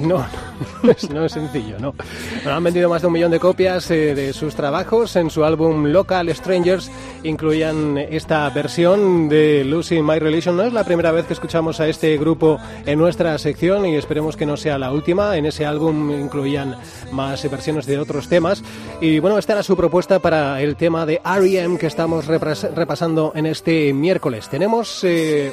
No, 0.00 0.24
no 1.12 1.24
es, 1.24 1.32
sencillo, 1.32 1.78
no. 1.78 1.94
Bueno, 2.42 2.56
han 2.56 2.64
vendido 2.64 2.88
más 2.88 3.02
de 3.02 3.08
un 3.08 3.12
millón 3.12 3.30
de 3.30 3.40
copias 3.40 3.90
eh, 3.90 4.14
de 4.14 4.32
sus 4.32 4.54
trabajos. 4.54 5.16
En 5.16 5.30
su 5.30 5.44
álbum 5.44 5.86
Local 5.86 6.32
Strangers 6.34 6.90
incluían 7.24 7.98
esta 7.98 8.48
versión 8.50 9.28
de 9.28 9.64
Lucy 9.64 10.00
My 10.00 10.18
Relation. 10.18 10.56
No 10.56 10.62
es 10.62 10.72
la 10.72 10.84
primera 10.84 11.10
vez 11.10 11.26
que 11.26 11.32
escuchamos 11.32 11.80
a 11.80 11.88
este 11.88 12.16
grupo 12.16 12.58
en 12.86 12.98
nuestra 12.98 13.36
sección 13.38 13.86
y 13.86 13.96
esperemos 13.96 14.36
que 14.36 14.46
no 14.46 14.56
sea 14.56 14.78
la 14.78 14.92
última. 14.92 15.36
En 15.36 15.46
ese 15.46 15.66
álbum 15.66 16.10
incluían 16.10 16.76
más 17.10 17.48
versiones 17.50 17.86
de 17.86 17.98
otros 17.98 18.28
temas. 18.28 18.62
Y 19.00 19.18
bueno, 19.18 19.38
esta 19.38 19.54
era 19.54 19.62
su 19.62 19.76
propuesta 19.76 20.20
para 20.20 20.62
el 20.62 20.76
tema 20.76 21.06
de 21.06 21.20
R.E.M. 21.24 21.78
que 21.78 21.86
estamos 21.86 22.26
repasando 22.26 23.32
en 23.34 23.46
este 23.46 23.92
miércoles. 23.92 24.48
Tenemos 24.48 25.02
eh, 25.02 25.52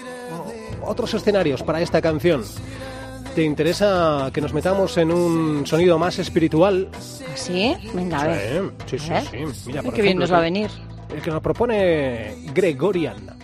otros 0.84 1.14
escenarios 1.14 1.64
para 1.64 1.82
esta 1.82 2.02
canción. 2.02 2.44
¿Te 3.36 3.44
interesa 3.44 4.30
que 4.34 4.40
nos 4.40 4.54
metamos 4.54 4.98
en 4.98 5.12
un 5.12 5.68
sonido 5.68 6.00
más 6.00 6.18
espiritual? 6.20 6.88
¿Sí? 7.36 7.76
Venga, 7.94 8.22
a 8.22 8.28
ver. 8.28 8.72
Sí, 8.86 8.98
sí, 8.98 9.12
A 9.12 9.16
ver. 9.16 9.24
sí. 9.54 9.64
Mira, 9.68 9.82
Uy, 9.82 9.86
por 9.88 9.94
qué 9.94 10.02
bien 10.02 10.12
ejemplo, 10.18 10.24
nos 10.24 10.32
va 10.32 10.38
a 10.38 10.42
venir. 10.42 10.70
El 11.14 11.22
que 11.22 11.32
nos 11.32 11.42
propone 11.42 12.34
Gregorian. 12.54 13.35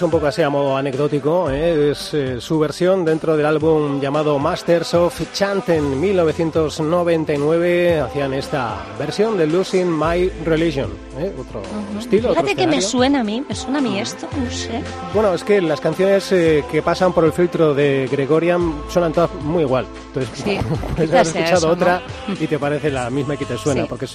Pues 0.00 0.06
un 0.06 0.12
poco 0.12 0.28
así 0.28 0.40
a 0.40 0.48
modo 0.48 0.78
anecdótico, 0.78 1.50
¿eh? 1.50 1.90
es 1.90 2.14
eh, 2.14 2.40
su 2.40 2.58
versión 2.58 3.04
dentro 3.04 3.36
del 3.36 3.44
álbum 3.44 4.00
llamado 4.00 4.38
Masters 4.38 4.94
of 4.94 5.20
Chant 5.34 5.68
en 5.68 6.00
1999. 6.00 8.00
Hacían 8.00 8.32
esta 8.32 8.78
versión 8.98 9.36
de 9.36 9.46
Losing 9.46 9.90
My 9.90 10.30
Religion. 10.42 10.88
¿eh? 11.18 11.30
Otro 11.38 11.60
estilo. 11.98 12.30
otro 12.30 12.42
Fíjate 12.42 12.62
que 12.62 12.66
me 12.66 12.80
suena 12.80 13.20
a 13.20 13.24
mí, 13.24 13.44
me 13.46 13.54
suena 13.54 13.78
a 13.78 13.82
mí 13.82 14.00
esto, 14.00 14.26
no 14.42 14.50
sé. 14.50 14.80
Bueno, 15.12 15.34
es 15.34 15.44
que 15.44 15.60
las 15.60 15.82
canciones 15.82 16.32
eh, 16.32 16.64
que 16.72 16.80
pasan 16.80 17.12
por 17.12 17.26
el 17.26 17.34
filtro 17.34 17.74
de 17.74 18.08
Gregorian 18.10 18.84
suenan 18.88 19.12
todas 19.12 19.30
muy 19.42 19.64
igual. 19.64 19.84
Entonces, 20.06 20.30
Sí, 20.42 20.58
sea 21.10 21.20
escuchado 21.20 21.56
eso, 21.56 21.66
¿no? 21.66 21.72
otra 21.74 22.00
y 22.40 22.46
te 22.46 22.58
parece 22.58 22.90
la 22.90 23.10
misma 23.10 23.36
que 23.36 23.44
te 23.44 23.58
suena, 23.58 23.82
Sí. 23.82 23.86
porque 23.86 24.06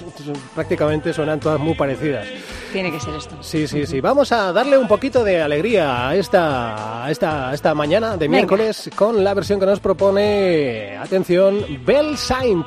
prácticamente 0.56 1.14
suenan 1.14 1.40
todas 1.40 1.60
muy 1.60 1.76
parecidas. 1.76 2.26
Tiene 2.74 2.92
que 2.92 3.00
ser 3.00 3.14
esto. 3.14 3.36
Sí, 3.42 3.68
sí, 3.68 3.86
sí. 3.86 4.02
Vamos 4.02 4.32
a 4.32 4.52
darle 4.52 4.80
un 4.80 4.88
poquito 4.88 5.24
de 5.24 5.44
alegría 5.44 5.75
esta, 5.78 7.06
esta, 7.10 7.54
esta 7.54 7.74
mañana 7.76 8.12
de 8.12 8.28
Venga. 8.28 8.38
miércoles 8.38 8.90
con 8.96 9.24
la 9.24 9.34
versión 9.34 9.60
que 9.60 9.66
nos 9.66 9.80
propone, 9.80 10.98
atención, 10.98 11.66
Bell 11.86 12.18
Saint. 12.18 12.66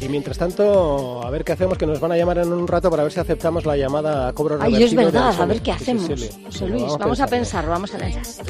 Y 0.00 0.08
mientras 0.08 0.36
tanto, 0.38 1.22
a 1.24 1.30
ver 1.30 1.44
qué 1.44 1.52
hacemos, 1.52 1.78
que 1.78 1.86
nos 1.86 2.00
van 2.00 2.12
a 2.12 2.16
llamar 2.16 2.38
en 2.38 2.52
un 2.52 2.66
rato 2.66 2.90
para 2.90 3.02
ver 3.02 3.12
si 3.12 3.20
aceptamos 3.20 3.64
la 3.64 3.76
llamada 3.76 4.28
a 4.28 4.32
cobro 4.32 4.58
Ay, 4.60 4.82
es 4.82 4.94
verdad, 4.94 5.34
a 5.40 5.46
ver 5.46 5.60
qué 5.62 5.72
Sí, 5.72 5.84
sí, 5.84 5.90
hacemos. 5.90 6.20
sí, 6.20 6.30
José 6.44 6.58
sí, 6.58 6.66
Luis, 6.66 6.96
vamos 6.98 7.20
a 7.20 7.26
pensarlo, 7.26 7.70
vamos 7.70 7.94
a 7.94 7.98
pensar. 7.98 8.44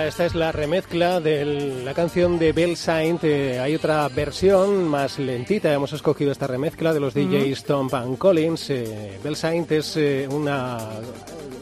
Mira, 0.00 0.08
esta 0.08 0.26
es 0.26 0.34
la 0.34 0.52
remezcla 0.52 1.20
de 1.20 1.44
la 1.84 1.94
canción 1.94 2.38
de 2.38 2.52
Bell 2.52 2.76
Saint. 2.76 3.22
Eh, 3.24 3.58
hay 3.58 3.74
otra 3.74 4.08
versión 4.08 4.88
más 4.88 5.18
lentita. 5.18 5.72
Hemos 5.72 5.92
escogido 5.92 6.32
esta 6.32 6.46
remezcla 6.46 6.92
de 6.92 7.00
los 7.00 7.14
DJs 7.14 7.64
Tom 7.64 7.88
Van 7.88 8.16
Collins. 8.16 8.70
Eh, 8.70 9.18
Bell 9.22 9.36
Saint 9.36 9.70
es 9.72 9.96
eh, 9.96 10.28
una, 10.30 10.78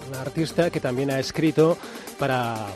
una 0.09 0.21
artista 0.21 0.71
que 0.71 0.80
también 0.80 1.11
ha 1.11 1.18
escrito 1.18 1.78
para, 2.18 2.66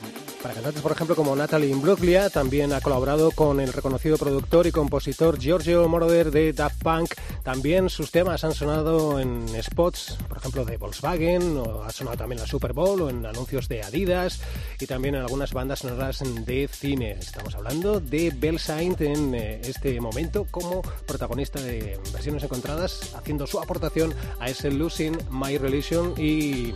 para 0.42 0.54
cantantes, 0.54 0.82
por 0.82 0.92
ejemplo, 0.92 1.14
como 1.14 1.37
Natalie 1.37 1.70
Imbruglia. 1.70 2.28
También 2.28 2.72
ha 2.72 2.80
colaborado 2.80 3.30
con 3.30 3.61
el 3.61 3.72
reconocido 3.72 4.18
productor 4.18 4.66
y 4.66 4.72
compositor 4.72 5.38
Giorgio 5.38 5.88
Moroder 5.88 6.30
de 6.30 6.52
Daft 6.52 6.82
Punk. 6.82 7.14
También 7.44 7.88
sus 7.88 8.11
temas 8.11 8.42
han 8.44 8.52
sonado 8.52 9.20
en 9.20 9.46
spots, 9.62 10.18
por 10.28 10.38
ejemplo, 10.38 10.64
de 10.64 10.76
Volkswagen, 10.76 11.56
o 11.58 11.84
ha 11.84 11.90
sonado 11.90 12.16
también 12.16 12.38
en 12.38 12.44
la 12.44 12.50
Super 12.50 12.72
Bowl 12.72 13.02
o 13.02 13.11
en 13.11 13.25
anuncios 13.25 13.68
de 13.68 13.82
Adidas 13.82 14.40
y 14.80 14.87
también 14.87 15.14
en 15.14 15.22
algunas 15.22 15.52
bandas 15.52 15.80
sonoras 15.80 16.22
de 16.22 16.68
cine. 16.68 17.12
Estamos 17.12 17.54
hablando 17.54 18.00
de 18.00 18.30
Bell 18.30 18.58
Saint 18.58 19.00
en 19.00 19.34
eh, 19.34 19.61
este 19.64 20.00
momento 20.00 20.46
como 20.50 20.82
protagonista 21.06 21.61
de 21.61 21.99
versiones 22.12 22.42
encontradas, 22.42 23.14
haciendo 23.14 23.46
su 23.46 23.61
aportación 23.61 24.14
a 24.40 24.49
ese 24.49 24.70
Losing 24.70 25.16
My 25.30 25.56
Religion 25.58 26.14
y 26.18 26.75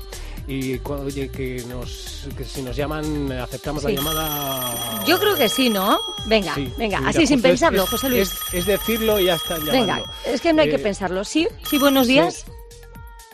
y 0.49 0.81
oye 0.85 1.29
que 1.31 1.62
nos 1.69 2.29
que 2.37 2.45
si 2.45 2.62
nos 2.62 2.76
llaman 2.76 3.33
aceptamos 3.33 3.83
Sí. 3.83 3.88
la 3.88 3.95
llamada 3.95 5.05
Yo 5.05 5.19
creo 5.19 5.35
que 5.37 5.49
sí, 5.49 5.71
¿no? 5.71 5.99
Venga, 6.26 6.55
Sí. 6.55 6.73
venga, 6.76 6.99
Mira, 6.99 7.11
así 7.11 7.26
sin 7.26 7.43
pensarlo, 7.43 7.85
es- 7.85 7.91
José 7.91 8.09
Luis. 8.09 8.33
es, 8.49 8.55
es 8.55 8.67
decirlo 8.67 9.19
y 9.19 9.25
ya 9.26 9.35
está 9.35 9.59
llamando. 9.59 9.73
Venga, 9.73 10.03
es 10.25 10.41
que 10.41 10.53
no 10.53 10.62
hay 10.62 10.71
que 10.71 10.76
Eh, 10.76 10.81
pensarlo. 10.81 11.25
Sí, 11.25 11.49
sí, 11.69 11.79
buenos 11.79 12.07
sí. 12.07 12.12
días. 12.15 12.47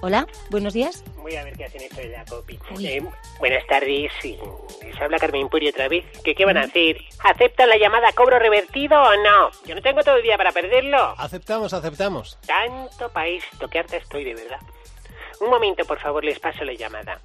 Hola, 0.04 0.26
buenos 0.50 0.73
días. 0.75 1.04
Voy 1.19 1.37
a 1.37 1.45
ver 1.45 1.57
qué 1.57 1.64
hacen 1.66 1.81
esto 1.83 1.99
de 2.00 2.09
la 2.09 2.25
copi. 2.25 2.59
Eh, 2.81 3.00
buenas 3.38 3.64
tardes, 3.69 4.11
sí. 4.21 4.37
les 4.83 5.00
habla 5.00 5.16
Carmen 5.19 5.49
Puri 5.49 5.69
otra 5.69 5.87
vez. 5.88 6.04
¿Qué, 6.25 6.35
¿Qué 6.35 6.45
van 6.45 6.57
a 6.57 6.62
hacer? 6.62 6.97
¿Aceptan 7.23 7.69
la 7.69 7.76
llamada 7.78 8.11
cobro 8.12 8.38
revertido 8.40 9.00
o 9.00 9.11
no? 9.16 9.50
Yo 9.64 9.76
no 9.76 9.81
tengo 9.81 10.02
todo 10.02 10.16
el 10.16 10.23
día 10.25 10.37
para 10.37 10.50
perderlo. 10.50 11.14
Aceptamos, 11.19 11.73
aceptamos. 11.73 12.37
Tanto 12.47 13.09
para 13.11 13.28
esto, 13.28 13.69
que 13.69 13.78
harta 13.78 13.97
estoy 13.97 14.25
de 14.25 14.35
verdad. 14.35 14.59
Un 15.40 15.50
momento, 15.50 15.84
por 15.84 15.98
favor, 15.98 16.24
les 16.24 16.38
paso 16.38 16.64
la 16.64 16.74
llamada. 16.74 17.20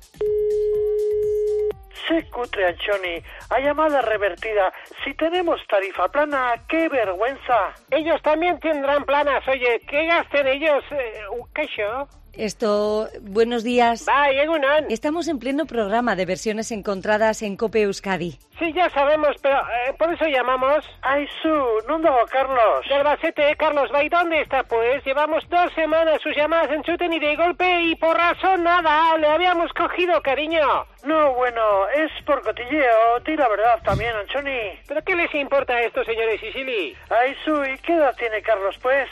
Sé 2.07 2.23
cutre, 2.29 2.65
Anchoni. 2.65 3.21
A 3.49 3.59
llamada 3.59 4.01
revertida. 4.01 4.71
Si 5.03 5.13
tenemos 5.15 5.59
tarifa 5.67 6.07
plana, 6.07 6.55
qué 6.69 6.87
vergüenza. 6.87 7.73
Ellos 7.91 8.21
también 8.21 8.59
tendrán 8.59 9.03
planas. 9.03 9.45
Oye, 9.47 9.81
¿qué 9.87 10.05
gasten 10.05 10.47
ellos? 10.47 10.83
Eh, 10.91 11.21
¿Qué 11.53 11.67
yo? 11.77 12.07
Esto, 12.33 13.07
buenos 13.21 13.63
días. 13.63 14.05
Bye, 14.05 14.41
egunon. 14.41 14.85
Estamos 14.89 15.27
en 15.27 15.39
pleno 15.39 15.65
programa 15.65 16.15
de 16.15 16.25
versiones 16.25 16.71
encontradas 16.71 17.41
en 17.41 17.57
Cope 17.57 17.81
Euskadi. 17.81 18.37
Sí, 18.59 18.73
ya 18.73 18.89
sabemos, 18.89 19.35
pero 19.41 19.57
eh, 19.57 19.93
por 19.97 20.13
eso 20.13 20.25
llamamos. 20.25 20.85
Ay, 21.01 21.27
su, 21.41 21.49
no 21.87 21.99
dago 21.99 22.25
Carlos. 22.31 22.85
De 22.87 22.95
Albacete, 22.95 23.55
Carlos 23.55 23.89
Bay, 23.91 24.09
¿dónde 24.09 24.41
está 24.41 24.63
pues? 24.63 25.03
Llevamos 25.05 25.43
dos 25.49 25.71
semanas 25.73 26.21
sus 26.21 26.35
llamadas 26.35 26.71
en 26.71 26.83
chuten 26.83 27.13
y 27.13 27.19
de 27.19 27.35
golpe 27.35 27.81
y 27.83 27.95
por 27.95 28.15
razón 28.15 28.63
nada, 28.63 29.17
le 29.17 29.27
habíamos 29.27 29.71
cogido, 29.73 30.21
cariño. 30.21 30.85
No, 31.03 31.33
bueno, 31.33 31.87
es 31.89 32.11
por 32.25 32.41
cotilleo. 32.43 33.19
Di 33.25 33.35
la 33.35 33.47
verdad 33.47 33.79
también, 33.83 34.15
Anchoni. 34.15 34.79
¿Pero 34.87 35.03
qué 35.03 35.15
les 35.15 35.33
importa 35.35 35.73
a 35.73 35.81
estos 35.81 36.05
señores 36.05 36.39
Sicily? 36.39 36.95
Ay, 37.09 37.35
su, 37.45 37.63
¿y 37.63 37.77
qué 37.79 37.93
edad 37.93 38.15
tiene 38.17 38.41
Carlos, 38.41 38.75
pues? 38.81 39.07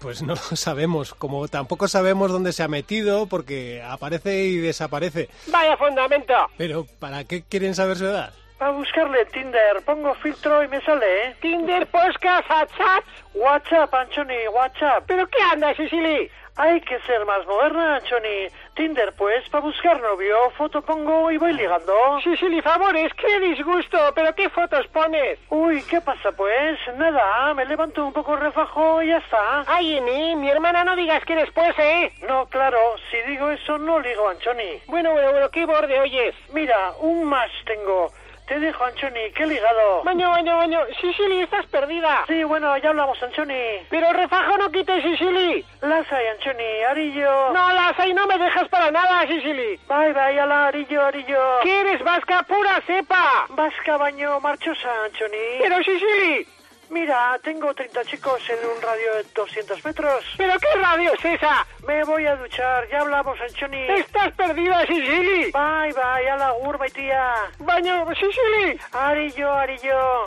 Pues 0.00 0.22
no 0.22 0.34
lo 0.34 0.56
sabemos, 0.56 1.12
como 1.14 1.48
tampoco 1.48 1.88
sabemos 1.88 2.30
dónde 2.30 2.52
se 2.52 2.62
ha 2.62 2.68
metido 2.68 3.26
porque 3.26 3.82
aparece 3.82 4.44
y 4.44 4.58
desaparece. 4.58 5.28
Vaya 5.48 5.76
fundamento. 5.76 6.34
Pero 6.56 6.86
¿para 7.00 7.24
qué 7.24 7.42
quieren 7.42 7.74
saber 7.74 7.96
su 7.96 8.06
edad? 8.06 8.32
A 8.60 8.70
buscarle 8.70 9.24
Tinder. 9.26 9.82
Pongo 9.84 10.14
filtro 10.16 10.64
y 10.64 10.68
me 10.68 10.80
sale, 10.82 11.28
¿eh? 11.28 11.36
Tinder, 11.40 11.86
podcast, 11.86 12.48
WhatsApp. 12.50 13.04
WhatsApp, 13.34 13.94
Anchoni, 13.94 14.48
WhatsApp. 14.52 15.04
¿Pero 15.06 15.28
qué 15.28 15.40
anda, 15.52 15.74
Sicily? 15.76 16.28
Hay 16.60 16.80
que 16.80 16.98
ser 17.02 17.24
más 17.24 17.46
moderna, 17.46 17.96
Anchoni. 17.96 18.48
Tinder, 18.74 19.12
pues, 19.16 19.48
para 19.48 19.64
buscar 19.64 20.00
novio, 20.00 20.36
foto 20.56 20.82
pongo 20.82 21.30
y 21.30 21.36
voy 21.36 21.52
ligando. 21.52 21.92
Sicily, 22.24 22.60
favores, 22.62 23.12
qué 23.14 23.38
disgusto. 23.38 23.96
¿Pero 24.12 24.34
qué 24.34 24.50
fotos 24.50 24.84
pones? 24.88 25.38
Uy, 25.50 25.84
¿qué 25.84 26.00
pasa, 26.00 26.32
pues? 26.32 26.80
Nada, 26.96 27.54
me 27.54 27.64
levanto 27.64 28.04
un 28.04 28.12
poco 28.12 28.34
refajo 28.34 29.00
y 29.02 29.06
ya 29.06 29.18
está. 29.18 29.64
Ay, 29.68 29.98
Eni, 29.98 30.34
mi 30.34 30.50
hermana 30.50 30.82
no 30.82 30.96
digas 30.96 31.24
que 31.24 31.36
después, 31.36 31.78
¿eh? 31.78 32.12
No, 32.26 32.46
claro, 32.46 32.78
si 33.08 33.18
digo 33.30 33.50
eso 33.50 33.78
no 33.78 34.00
ligo, 34.00 34.28
Anchoni. 34.28 34.82
Bueno, 34.88 35.12
bueno, 35.12 35.30
bueno, 35.30 35.50
¿qué 35.50 35.64
borde 35.64 36.00
oyes? 36.00 36.34
Mira, 36.52 36.92
un 37.00 37.22
más 37.22 37.50
tengo. 37.66 38.10
Te 38.48 38.58
dejo, 38.58 38.82
Anchoni, 38.82 39.30
qué 39.36 39.46
ligado. 39.46 40.02
Baño, 40.04 40.30
baño, 40.30 40.56
baño. 40.56 40.80
Sicily, 40.98 41.42
estás 41.42 41.66
perdida. 41.66 42.24
Sí, 42.26 42.42
bueno, 42.44 42.74
ya 42.78 42.88
hablamos, 42.88 43.22
Anchoni. 43.22 43.86
Pero 43.90 44.10
refajo 44.14 44.56
no 44.56 44.70
quites, 44.70 45.02
Sicily. 45.02 45.62
Lasa 45.82 46.22
y 46.22 46.26
Anchoni, 46.28 46.82
Arillo. 46.88 47.52
No, 47.52 47.72
las 47.72 47.98
ahí 48.00 48.14
no 48.14 48.26
me 48.26 48.38
dejas 48.38 48.66
para 48.70 48.90
nada, 48.90 49.26
Sicily. 49.26 49.78
Bye, 49.86 50.14
bye, 50.14 50.40
ala, 50.40 50.68
Arillo, 50.68 51.04
Arillo. 51.04 51.60
¿Qué 51.62 51.80
eres 51.80 52.02
vasca 52.02 52.42
pura 52.44 52.80
cepa? 52.86 53.46
Vasca, 53.50 53.98
baño, 53.98 54.40
marchosa, 54.40 55.04
Anchoni. 55.04 55.58
Pero 55.60 55.76
Sicily. 55.82 56.46
Mira, 56.90 57.38
tengo 57.42 57.74
30 57.74 58.04
chicos 58.04 58.40
en 58.48 58.66
un 58.68 58.80
radio 58.82 59.14
de 59.16 59.24
200 59.34 59.84
metros. 59.84 60.24
¿Pero 60.36 60.54
qué 60.58 60.80
radio 60.80 61.12
es 61.12 61.24
esa? 61.24 61.66
Me 61.86 62.02
voy 62.04 62.24
a 62.26 62.36
duchar, 62.36 62.88
ya 62.90 63.00
hablamos, 63.00 63.38
Anchoni. 63.40 63.82
Estás 63.98 64.32
perdida, 64.32 64.80
Sicily. 64.86 65.52
Bye, 65.52 65.92
bye, 65.92 66.30
ala, 66.30 66.54
urba 66.54 66.86
y 66.88 66.90
tía. 66.90 67.34
Baño, 67.58 68.06
Sicily. 68.14 68.78
Arillo, 68.92 69.52
Arillo. 69.52 70.24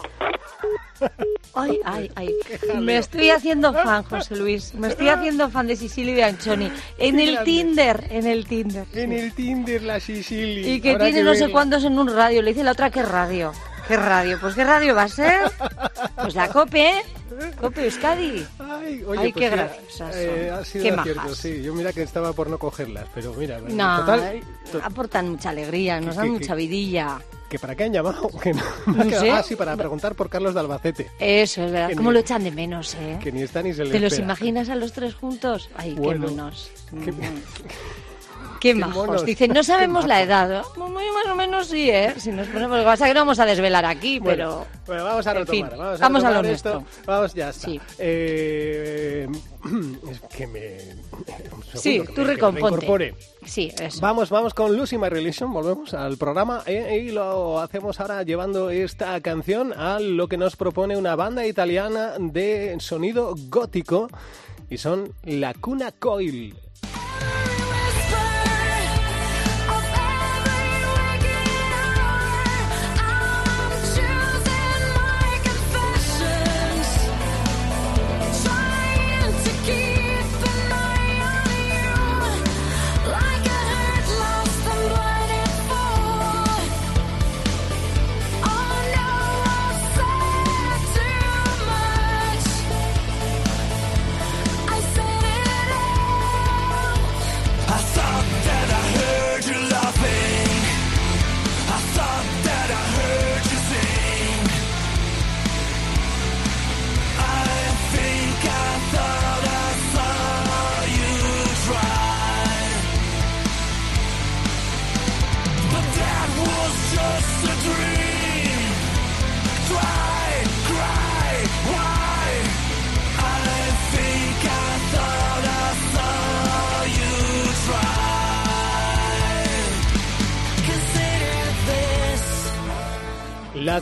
Ay, 1.55 1.79
ay, 1.83 2.11
ay. 2.15 2.35
Me 2.79 2.97
estoy 2.97 3.31
haciendo 3.31 3.73
fan, 3.73 4.03
José 4.03 4.35
Luis. 4.35 4.73
Me 4.75 4.89
estoy 4.89 5.09
haciendo 5.09 5.49
fan 5.49 5.67
de 5.67 5.75
Sicilia 5.75 6.13
y 6.13 6.15
de 6.15 6.23
Anchoni. 6.23 6.71
En 6.99 7.15
Qué 7.17 7.23
el 7.23 7.33
grande. 7.33 7.51
Tinder, 7.51 8.07
en 8.09 8.27
el 8.27 8.47
Tinder. 8.47 8.85
En 8.93 9.11
el 9.11 9.33
Tinder 9.33 9.81
la 9.81 9.99
Sicily. 9.99 10.73
Y 10.73 10.81
que 10.81 10.95
tiene 10.95 11.23
no 11.23 11.33
sé 11.33 11.49
cuántos 11.49 11.83
en 11.83 11.97
un 11.97 12.13
radio. 12.15 12.41
Le 12.41 12.51
dice 12.51 12.63
la 12.63 12.71
otra, 12.71 12.91
¿qué 12.91 13.01
radio? 13.01 13.51
¿Qué 13.87 13.97
radio? 13.97 14.37
Pues 14.39 14.55
¿qué 14.55 14.63
radio 14.63 14.95
va 14.95 15.03
a 15.03 15.07
ser? 15.09 15.39
Pues 16.15 16.35
la 16.35 16.47
COPE, 16.49 16.89
¿eh? 16.89 17.01
COPE 17.59 17.85
Euskadi. 17.85 18.45
Ay, 18.59 19.03
oye, 19.07 19.21
Ay, 19.21 19.31
pues 19.31 19.33
qué 19.33 19.49
mira, 19.51 19.63
graciosas 19.67 20.15
eh, 20.15 20.51
ha 20.51 20.63
sido 20.65 20.83
Qué 20.83 20.91
majas. 20.91 21.37
sí. 21.37 21.61
Yo 21.63 21.73
mira 21.73 21.91
que 21.91 22.03
estaba 22.03 22.33
por 22.33 22.49
no 22.49 22.57
cogerlas, 22.57 23.05
pero 23.13 23.33
mira, 23.33 23.59
No, 23.59 23.99
total, 24.01 24.41
to- 24.71 24.81
aportan 24.83 25.29
mucha 25.31 25.49
alegría, 25.49 25.99
nos 25.99 26.15
dan 26.15 26.29
mucha 26.29 26.55
vidilla. 26.55 27.19
que 27.49 27.59
para 27.59 27.75
qué 27.75 27.83
han 27.85 27.93
llamado, 27.93 28.29
que 28.43 28.53
no, 28.53 28.63
No 28.85 29.03
sé. 29.19 29.29
ah, 29.31 29.43
sí, 29.43 29.55
para 29.57 29.75
preguntar 29.75 30.15
por 30.15 30.29
Carlos 30.29 30.53
de 30.53 30.59
Albacete, 30.61 31.11
Eso, 31.19 31.63
es 31.65 31.71
verdad. 31.71 31.89
Que 31.89 31.95
¿Cómo 31.95 32.09
ni- 32.11 32.13
lo 32.13 32.19
echan 32.21 32.43
de 32.45 32.51
menos, 32.51 32.95
eh? 32.95 33.17
que 33.21 33.31
ni 33.31 33.41
está 33.41 33.61
ni 33.61 33.73
se 33.73 33.83
le 33.85 33.91
¿Te 33.91 33.99
los 33.99 34.13
espera. 34.13 34.25
imaginas 34.25 34.69
a 34.69 34.75
los 34.75 34.93
tres 34.93 35.15
juntos? 35.15 35.69
Ay, 35.75 35.93
Bueno, 35.95 36.27
qué 36.27 36.31
monos. 36.31 36.71
qué- 37.03 37.11
Mm. 37.11 37.19
Qué 38.61 38.75
majos. 38.75 38.95
monos. 38.95 39.25
Dicen, 39.25 39.51
no 39.51 39.63
sabemos 39.63 40.03
Qué 40.03 40.07
la 40.09 40.15
majos. 40.15 40.27
edad. 40.29 40.63
Muy 40.77 41.05
más 41.11 41.25
o 41.31 41.35
menos 41.35 41.67
sí, 41.67 41.89
¿eh? 41.89 42.13
Si 42.17 42.31
nos 42.31 42.47
ponemos... 42.47 42.77
Lo 42.77 42.83
que 42.83 42.85
pasa 42.85 43.07
que 43.07 43.13
no 43.13 43.21
vamos 43.21 43.39
a 43.39 43.45
desvelar 43.45 43.83
aquí, 43.85 44.19
Bueno, 44.19 44.65
pero... 44.69 44.83
bueno, 44.87 45.03
vamos 45.03 45.27
a 45.27 45.31
en 45.37 45.47
fin, 45.47 45.65
retomar. 45.65 45.87
vamos 45.87 45.99
a, 45.99 46.03
vamos 46.03 46.23
a 46.23 46.29
lo 46.31 46.49
esto. 46.49 46.73
nuestro. 46.81 47.03
Vamos, 47.05 47.33
ya 47.33 47.49
está. 47.49 47.67
Sí. 47.67 47.81
Eh, 47.99 49.27
es 50.11 50.19
que 50.35 50.47
me. 50.47 50.59
un 51.21 51.63
segundo, 51.63 51.81
Sí, 51.81 52.01
que 52.01 52.13
tú 52.13 52.23
recomponte. 52.23 53.15
Sí, 53.45 53.71
eso. 53.79 53.99
Vamos, 54.01 54.29
vamos 54.29 54.53
con 54.53 54.75
Lucy 54.77 54.97
My 54.97 55.09
Religion, 55.09 55.51
volvemos 55.51 55.93
al 55.95 56.17
programa 56.17 56.61
eh, 56.67 57.03
y 57.07 57.11
lo 57.11 57.59
hacemos 57.59 57.99
ahora 57.99 58.21
llevando 58.23 58.69
esta 58.69 59.19
canción 59.21 59.73
a 59.73 59.99
lo 59.99 60.27
que 60.27 60.37
nos 60.37 60.55
propone 60.55 60.95
una 60.95 61.15
banda 61.15 61.45
italiana 61.47 62.13
de 62.19 62.77
sonido 62.79 63.33
gótico 63.49 64.07
y 64.69 64.77
son 64.77 65.13
La 65.23 65.53
Cuna 65.55 65.91
Coil. 65.91 66.55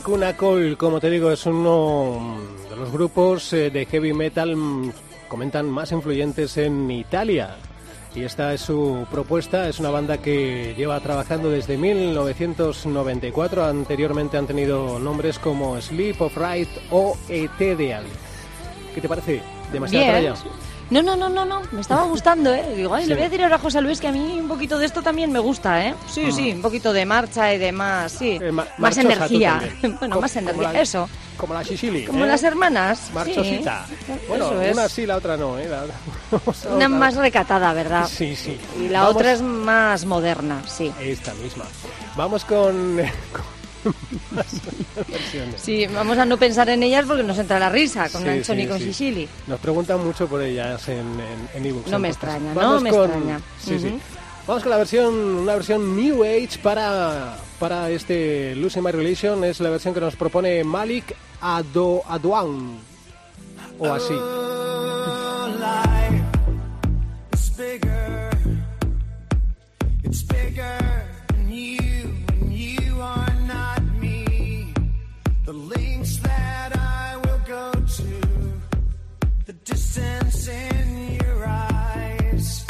La 0.00 0.06
Cuna 0.06 0.36
Coil, 0.36 0.76
como 0.76 0.98
te 0.98 1.10
digo, 1.10 1.30
es 1.30 1.44
uno 1.44 2.38
de 2.70 2.76
los 2.76 2.90
grupos 2.90 3.52
eh, 3.52 3.70
de 3.70 3.84
heavy 3.84 4.12
metal, 4.14 4.56
mm, 4.56 4.92
comentan, 5.28 5.68
más 5.68 5.92
influyentes 5.92 6.56
en 6.56 6.90
Italia. 6.90 7.56
Y 8.14 8.22
esta 8.22 8.54
es 8.54 8.62
su 8.62 9.06
propuesta, 9.10 9.68
es 9.68 9.78
una 9.78 9.90
banda 9.90 10.18
que 10.18 10.74
lleva 10.76 10.98
trabajando 11.00 11.50
desde 11.50 11.76
1994. 11.76 13.64
Anteriormente 13.64 14.36
han 14.36 14.46
tenido 14.46 14.98
nombres 14.98 15.38
como 15.38 15.80
Sleep 15.80 16.20
of 16.22 16.36
Right 16.36 16.68
o 16.90 17.16
Ethereal. 17.28 18.04
¿Qué 18.94 19.00
te 19.00 19.08
parece? 19.08 19.42
¿Demasiada 19.72 20.18
Bien. 20.18 20.34
No, 20.90 21.02
no, 21.02 21.14
no, 21.14 21.28
no, 21.28 21.44
no, 21.44 21.62
me 21.70 21.80
estaba 21.80 22.02
gustando, 22.02 22.52
¿eh? 22.52 22.74
Digo, 22.74 22.92
ay, 22.94 23.04
Sí. 23.04 23.08
le 23.10 23.14
voy 23.14 23.22
a 23.22 23.28
decir 23.28 23.42
ahora 23.44 23.56
a 23.56 23.58
José 23.60 23.80
Luis 23.80 24.00
que 24.00 24.08
a 24.08 24.12
mí 24.12 24.38
un 24.40 24.48
poquito 24.48 24.76
de 24.76 24.86
esto 24.86 25.02
también 25.02 25.30
me 25.30 25.38
gusta, 25.38 25.86
¿eh? 25.86 25.94
Sí, 26.12 26.32
sí, 26.32 26.50
un 26.52 26.62
poquito 26.62 26.92
de 26.92 27.06
marcha 27.06 27.54
y 27.54 27.58
demás, 27.58 28.10
sí. 28.10 28.38
Eh, 28.42 28.50
ma- 28.50 28.66
más 28.78 28.96
energía. 28.98 29.62
bueno, 30.00 30.20
más 30.20 30.34
energía, 30.34 30.72
la- 30.72 30.80
eso. 30.80 31.08
Como 31.36 31.54
la 31.54 31.64
Sicily. 31.64 32.04
Como 32.04 32.24
¿eh? 32.24 32.28
las 32.28 32.42
hermanas. 32.42 33.10
Marchosita. 33.14 33.86
Sí. 33.88 34.12
Bueno, 34.28 34.60
es. 34.60 34.72
una 34.74 34.88
sí, 34.88 35.06
la 35.06 35.16
otra 35.16 35.36
no. 35.36 35.58
¿eh? 35.58 35.68
La- 35.68 35.84
Una 36.74 36.88
más 36.88 37.14
recatada, 37.14 37.72
¿verdad? 37.72 38.08
Sí, 38.12 38.34
sí. 38.34 38.58
Y 38.78 38.88
la 38.88 39.02
Vamos- 39.02 39.14
otra 39.16 39.32
es 39.32 39.40
más 39.42 40.04
moderna, 40.04 40.60
sí. 40.66 40.92
Esta 41.00 41.32
misma. 41.34 41.64
Vamos 42.16 42.44
con, 42.44 42.98
versiones. 45.08 45.60
Sí, 45.60 45.86
vamos 45.86 46.18
a 46.18 46.24
no 46.24 46.36
pensar 46.36 46.68
en 46.68 46.82
ellas 46.82 47.04
porque 47.06 47.22
nos 47.22 47.38
entra 47.38 47.58
la 47.58 47.68
risa 47.68 48.08
con 48.08 48.22
Sí, 48.22 48.28
Anthony 48.28 48.54
sí, 48.56 48.66
con 48.66 48.78
sí. 48.78 48.84
Sicily. 48.86 49.28
Nos 49.46 49.60
preguntan 49.60 50.04
mucho 50.04 50.26
por 50.26 50.42
ellas 50.42 50.88
en, 50.88 50.98
en, 50.98 51.48
en 51.54 51.66
ebooks, 51.66 51.90
No 51.90 51.96
en 51.96 52.02
me 52.02 52.08
podcast. 52.08 52.24
extraña, 52.34 52.54
no 52.54 52.60
Vamos 52.60 52.82
me 52.82 52.90
con- 52.90 53.04
extraña. 53.10 53.40
Sí, 53.62 53.78
sí. 53.78 53.86
Ujú. 53.88 53.98
Vamos 54.46 54.62
con 54.62 54.70
la 54.70 54.78
versión, 54.78 55.14
una 55.14 55.54
versión 55.54 55.96
New 55.96 56.24
Age 56.24 56.58
para, 56.62 57.36
para 57.58 57.90
este 57.90 58.54
Losing 58.56 58.82
My 58.82 58.90
Relation. 58.90 59.44
Es 59.44 59.60
la 59.60 59.70
versión 59.70 59.94
que 59.94 60.00
nos 60.00 60.16
propone 60.16 60.64
Malik 60.64 61.14
Ado, 61.40 62.02
Adwan. 62.08 62.78
O 63.78 63.86
así. 63.92 64.14
Bigger. 67.56 68.30
It's 70.02 70.22
bigger 70.22 70.78
than 71.28 71.50
you, 71.50 71.99
The 75.50 75.56
links 75.56 76.16
that 76.18 76.76
I 76.78 77.16
will 77.24 77.40
go 77.44 77.72
to, 77.72 78.10
the 79.46 79.52
distance 79.52 80.46
in 80.46 81.18
your 81.20 81.44
eyes. 81.44 82.64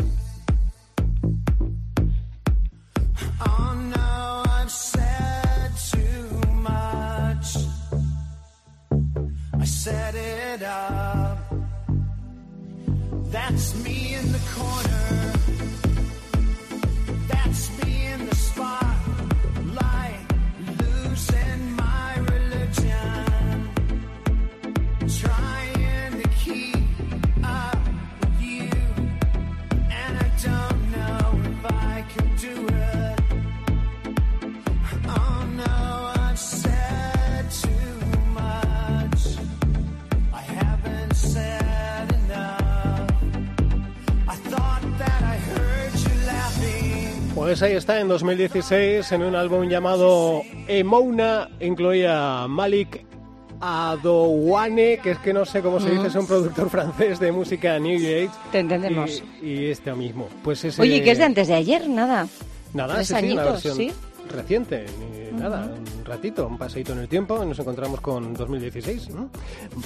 Oh 3.47 3.75
no, 3.95 4.45
I've 4.47 4.71
said 4.71 5.73
too 5.93 6.31
much. 6.63 7.57
I 9.61 9.65
set 9.67 10.15
it 10.15 10.63
up. 10.63 11.53
That's 13.25 13.75
me 13.85 14.15
in 14.15 14.33
the 14.33 14.41
corner. 14.55 14.90
Pues 47.61 47.73
ahí 47.73 47.77
está, 47.77 48.01
en 48.01 48.09
2016, 48.09 49.13
en 49.13 49.23
un 49.23 49.37
álbum 49.37 49.69
llamado 49.69 50.41
Emouna, 50.67 51.51
incluía 51.61 52.47
Malik 52.49 53.05
Adouane, 53.61 54.99
que 55.03 55.11
es 55.11 55.19
que 55.19 55.35
no 55.35 55.45
sé 55.45 55.61
cómo 55.61 55.79
se 55.79 55.91
dice, 55.91 56.07
es 56.07 56.15
un 56.15 56.27
productor 56.27 56.71
francés 56.71 57.21
de 57.21 57.31
música 57.31 57.79
New 57.79 57.99
Age. 57.99 58.31
Te 58.51 58.61
entendemos. 58.61 59.23
Y, 59.43 59.47
y 59.47 59.67
este 59.67 59.93
mismo. 59.93 60.27
Pues 60.43 60.65
ese, 60.65 60.81
Oye, 60.81 61.03
que 61.03 61.11
es 61.11 61.19
de 61.19 61.25
antes 61.25 61.49
de 61.49 61.55
ayer, 61.55 61.87
nada. 61.87 62.27
Nada, 62.73 62.95
tres 62.95 63.09
sí, 63.09 63.15
sí, 63.15 63.33
una 63.33 63.43
añitos, 63.43 63.77
¿sí? 63.77 63.93
reciente, 64.31 64.87
ni 64.99 65.39
nada, 65.39 65.71
un 65.99 66.05
ratito, 66.07 66.47
un 66.47 66.57
paseíto 66.57 66.95
en 66.95 67.01
el 67.01 67.09
tiempo, 67.09 67.45
y 67.45 67.47
nos 67.47 67.59
encontramos 67.59 68.01
con 68.01 68.33
2016. 68.33 69.11
¿no? 69.11 69.29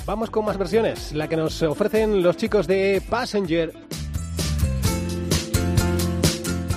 Vamos 0.07 0.31
con 0.31 0.45
más 0.45 0.57
versiones, 0.57 1.13
la 1.13 1.27
que 1.27 1.37
nos 1.37 1.61
ofrecen 1.65 2.23
los 2.23 2.37
chicos 2.37 2.69
de 2.69 3.03
Passenger. 3.11 3.73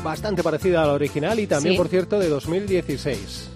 Bastante 0.08 0.41
parecida 0.41 0.84
a 0.84 0.88
la 0.88 0.93
original 0.93 1.38
y 1.38 1.48
también, 1.48 1.74
Sí. 1.74 1.78
por 1.78 1.89
cierto, 1.89 2.17
de 2.17 2.30
2016. 2.30 3.50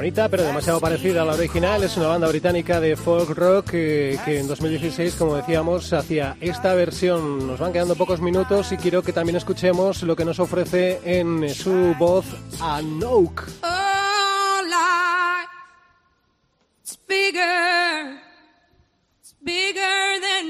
Bonita, 0.00 0.30
pero 0.30 0.44
demasiado 0.44 0.80
parecida 0.80 1.20
a 1.20 1.24
la 1.26 1.34
original. 1.34 1.84
Es 1.84 1.94
una 1.98 2.06
banda 2.06 2.26
británica 2.26 2.80
de 2.80 2.96
folk 2.96 3.36
rock 3.36 3.74
eh, 3.74 4.18
que 4.24 4.40
en 4.40 4.48
2016, 4.48 5.14
como 5.14 5.36
decíamos, 5.36 5.92
hacía 5.92 6.38
esta 6.40 6.72
versión. 6.72 7.46
Nos 7.46 7.60
van 7.60 7.70
quedando 7.70 7.94
pocos 7.96 8.18
minutos 8.22 8.72
y 8.72 8.78
quiero 8.78 9.02
que 9.02 9.12
también 9.12 9.36
escuchemos 9.36 10.02
lo 10.02 10.16
que 10.16 10.24
nos 10.24 10.40
ofrece 10.40 11.00
en 11.04 11.50
su 11.50 11.94
voz 11.98 12.24
Anouk. 12.62 13.42
Oh, 13.62 13.92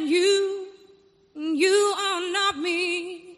you. 0.07 1.95
Me. 2.57 3.37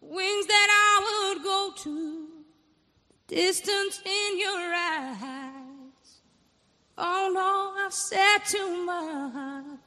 Wings 0.00 0.46
that 0.46 0.68
I 0.70 1.32
would 1.34 1.44
go 1.44 1.72
to, 1.84 2.27
distance 3.28 4.00
in 4.04 4.38
your 4.38 4.74
eyes. 4.74 6.08
Oh 6.96 7.30
no, 7.32 7.74
I've 7.84 7.92
said 7.92 8.38
too 8.46 8.84
much. 8.84 9.78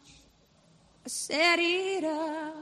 I 1.04 1.10
said 1.10 1.58
it 1.60 2.04
up, 2.04 2.56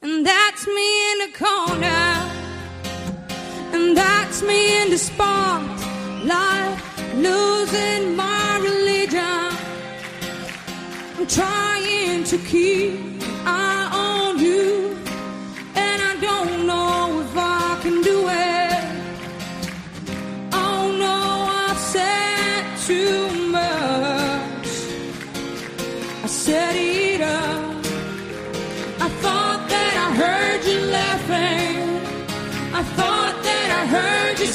and 0.00 0.24
that's 0.24 0.66
me 0.66 1.12
in 1.12 1.18
the 1.18 1.32
corner. 1.36 2.34
And 3.70 3.96
that's 3.96 4.42
me 4.42 4.80
in 4.82 4.90
the 4.90 4.96
spotlight, 4.96 6.78
losing 7.16 8.16
my 8.16 8.58
religion. 8.62 9.52
I'm 11.18 11.26
trying 11.26 12.24
to 12.24 12.38
keep 12.38 13.00
eye 13.44 13.90
on 13.92 14.38
you, 14.38 14.97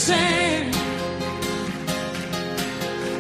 heard. 0.10 0.74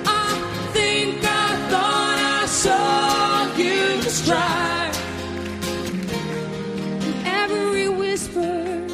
I 0.06 0.70
think 0.74 1.24
I 1.24 1.48
thought 1.70 2.18
I 2.42 2.46
saw 2.46 3.56
you 3.56 4.02
strike. 4.10 4.96
And 7.06 7.16
every 7.26 7.88
whisper 7.88 8.88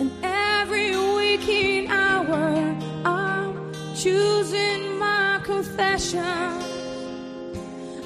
and 0.00 0.10
every 0.22 0.90
waking 1.16 1.88
hour, 1.90 2.76
I'm 3.04 3.72
choosing 3.94 4.98
my 4.98 5.40
confession. 5.42 6.20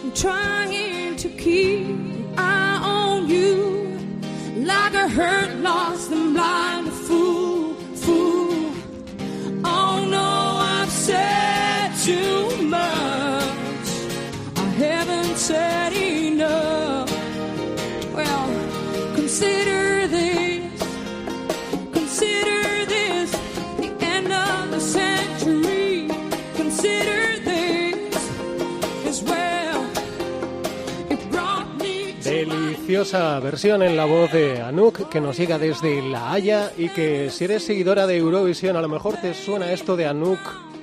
I'm 0.02 0.12
trying 0.12 1.16
to 1.16 1.28
keep 1.30 1.86
an 1.86 2.38
eye 2.38 2.80
on 2.82 3.28
you 3.28 3.84
like 4.56 4.94
a 4.94 5.08
hurt, 5.08 5.56
lost, 5.56 6.10
consider 19.34 20.08
this, 20.08 20.62
consider 21.92 22.86
this 22.86 23.34
end 24.00 24.32
of 24.32 24.70
the 24.70 24.80
century. 24.80 26.08
Consider 26.56 27.40
this 27.42 28.30
as 29.08 29.22
well. 29.24 29.90
Deliciosa 32.22 33.40
versión 33.40 33.82
en 33.82 33.96
la 33.96 34.04
voz 34.04 34.30
de 34.32 34.62
Anouk 34.62 35.08
que 35.08 35.20
nos 35.20 35.36
llega 35.36 35.58
desde 35.58 36.00
La 36.00 36.32
Haya 36.32 36.70
y 36.78 36.88
que 36.90 37.28
si 37.30 37.44
eres 37.44 37.64
seguidora 37.64 38.06
de 38.06 38.18
Eurovisión 38.18 38.76
a 38.76 38.80
lo 38.80 38.88
mejor 38.88 39.16
te 39.20 39.34
suena 39.34 39.72
esto 39.72 39.96
de 39.96 40.06
Anouk. 40.06 40.73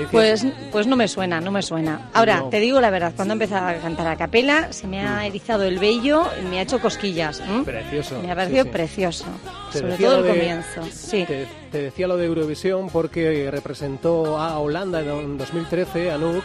Alicia. 0.00 0.10
Pues, 0.10 0.46
pues 0.72 0.86
no 0.86 0.96
me 0.96 1.08
suena, 1.08 1.40
no 1.40 1.50
me 1.50 1.62
suena. 1.62 2.08
Ahora, 2.12 2.38
No. 2.40 2.48
te 2.48 2.60
digo 2.60 2.80
la 2.80 2.90
verdad, 2.90 3.12
cuando 3.16 3.32
he 3.32 3.36
empezado 3.36 3.68
a 3.68 3.74
cantar 3.74 4.06
a 4.08 4.16
capela, 4.16 4.72
se 4.72 4.86
me 4.86 5.00
ha 5.06 5.26
erizado 5.26 5.64
el 5.64 5.78
vello 5.78 6.26
y 6.40 6.44
me 6.46 6.58
ha 6.58 6.62
hecho 6.62 6.80
cosquillas. 6.80 7.42
Precioso. 7.64 8.20
Me 8.22 8.30
ha 8.30 8.34
parecido 8.36 8.64
sí, 8.64 8.68
sí. 8.68 8.72
precioso. 8.72 9.24
Te 9.72 9.78
Sobre 9.80 9.96
todo 9.96 10.16
el 10.18 10.22
de- 10.24 10.28
comienzo. 10.30 10.82
Sí. 10.92 11.24
Te, 11.26 11.46
te 11.70 11.80
decía 11.82 12.06
lo 12.08 12.16
de 12.16 12.26
Eurovisión 12.26 12.88
porque 12.90 13.48
representó 13.50 14.38
a 14.38 14.58
Holanda 14.58 15.00
en 15.02 15.38
2013, 15.38 16.10
Anouk, 16.10 16.44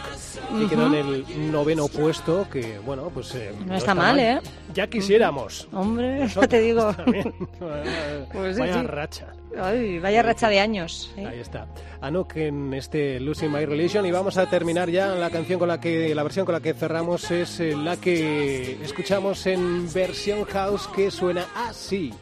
y 0.60 0.66
quedó 0.66 0.86
en 0.86 0.94
el 0.94 1.52
noveno 1.52 1.88
puesto, 1.88 2.46
que 2.50 2.78
bueno, 2.78 3.10
pues... 3.12 3.34
eh, 3.34 3.52
No 3.66 3.74
está 3.76 3.94
mal, 3.94 4.18
¿eh? 4.18 4.40
Ya 4.74 4.86
quisiéramos. 4.86 5.68
Hombre, 5.72 6.28
te 6.48 6.60
digo. 6.60 6.94
Pues 8.32 8.58
Vaya 8.58 8.80
sí. 8.80 8.86
racha. 8.86 9.26
Ay, 9.58 9.98
vaya 9.98 10.22
racha 10.22 10.48
de 10.48 10.60
años. 10.60 11.10
¿eh? 11.16 11.26
Ahí 11.26 11.40
está. 11.40 11.66
Anouk 12.00 12.36
en 12.36 12.74
este 12.74 13.18
Losing 13.20 13.50
My 13.50 13.64
Religion 13.64 14.04
y 14.04 14.10
vamos 14.10 14.36
a 14.36 14.46
terminar 14.50 14.90
ya 14.90 15.14
la 15.14 15.30
canción 15.30 15.58
con 15.58 15.68
la 15.68 15.80
que 15.80 16.14
la 16.14 16.22
versión 16.22 16.44
con 16.44 16.52
la 16.54 16.60
que 16.60 16.74
cerramos 16.74 17.30
es 17.30 17.60
eh, 17.60 17.74
la 17.74 17.96
que 17.96 18.78
escuchamos 18.84 19.46
en 19.46 19.90
versión 19.92 20.44
house 20.44 20.88
que 20.88 21.10
suena 21.10 21.46
así. 21.54 22.12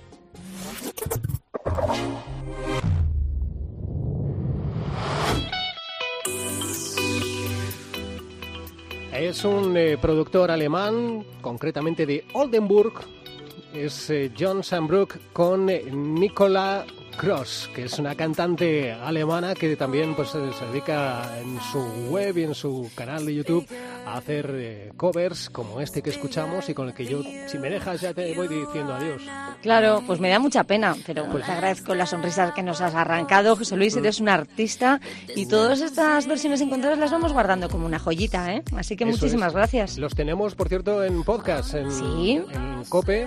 Es 9.24 9.42
un 9.42 9.74
eh, 9.74 9.96
productor 9.96 10.50
alemán, 10.50 11.24
concretamente 11.40 12.04
de 12.04 12.26
Oldenburg. 12.34 12.92
Es 13.72 14.10
eh, 14.10 14.30
John 14.38 14.62
Sambrook 14.62 15.18
con 15.32 15.70
eh, 15.70 15.82
Nicola 15.90 16.84
Cross, 17.16 17.70
que 17.74 17.84
es 17.84 17.98
una 17.98 18.14
cantante 18.14 18.92
alemana 18.92 19.54
que 19.54 19.76
también 19.76 20.14
pues, 20.14 20.30
se 20.30 20.38
dedica 20.38 21.38
en 21.40 21.58
su 21.72 21.78
web 22.10 22.36
y 22.38 22.42
en 22.44 22.54
su 22.54 22.90
canal 22.94 23.24
de 23.26 23.34
YouTube 23.34 23.66
a 24.06 24.16
hacer 24.18 24.50
eh, 24.54 24.92
covers 24.96 25.48
como 25.50 25.80
este 25.80 26.02
que 26.02 26.10
escuchamos 26.10 26.68
y 26.68 26.74
con 26.74 26.88
el 26.88 26.94
que 26.94 27.06
yo, 27.06 27.22
si 27.46 27.58
me 27.58 27.70
dejas, 27.70 28.00
ya 28.00 28.12
te 28.12 28.34
voy 28.34 28.48
diciendo 28.48 28.94
adiós. 28.94 29.22
Claro, 29.62 30.02
pues 30.06 30.20
me 30.20 30.28
da 30.28 30.38
mucha 30.38 30.64
pena, 30.64 30.94
pero 31.06 31.24
te 31.24 31.42
agradezco 31.52 31.94
las 31.94 32.10
sonrisas 32.10 32.52
que 32.52 32.62
nos 32.62 32.80
has 32.80 32.94
arrancado. 32.94 33.56
José 33.56 33.76
Luis, 33.76 33.96
eres 33.96 34.20
un 34.20 34.28
artista 34.28 35.00
y 35.34 35.46
todas 35.46 35.80
estas 35.80 36.26
versiones 36.26 36.60
encontradas 36.60 36.98
las 36.98 37.10
vamos 37.10 37.32
guardando 37.32 37.68
como 37.68 37.86
una 37.86 37.98
joyita, 37.98 38.52
¿eh? 38.54 38.62
Así 38.76 38.96
que 38.96 39.06
muchísimas 39.06 39.48
es. 39.48 39.54
gracias. 39.54 39.98
Los 39.98 40.14
tenemos, 40.14 40.54
por 40.54 40.68
cierto, 40.68 41.02
en 41.04 41.22
podcast, 41.24 41.74
en, 41.74 41.90
Sí. 41.90 42.42
en 42.52 42.84
COPE. 42.88 43.26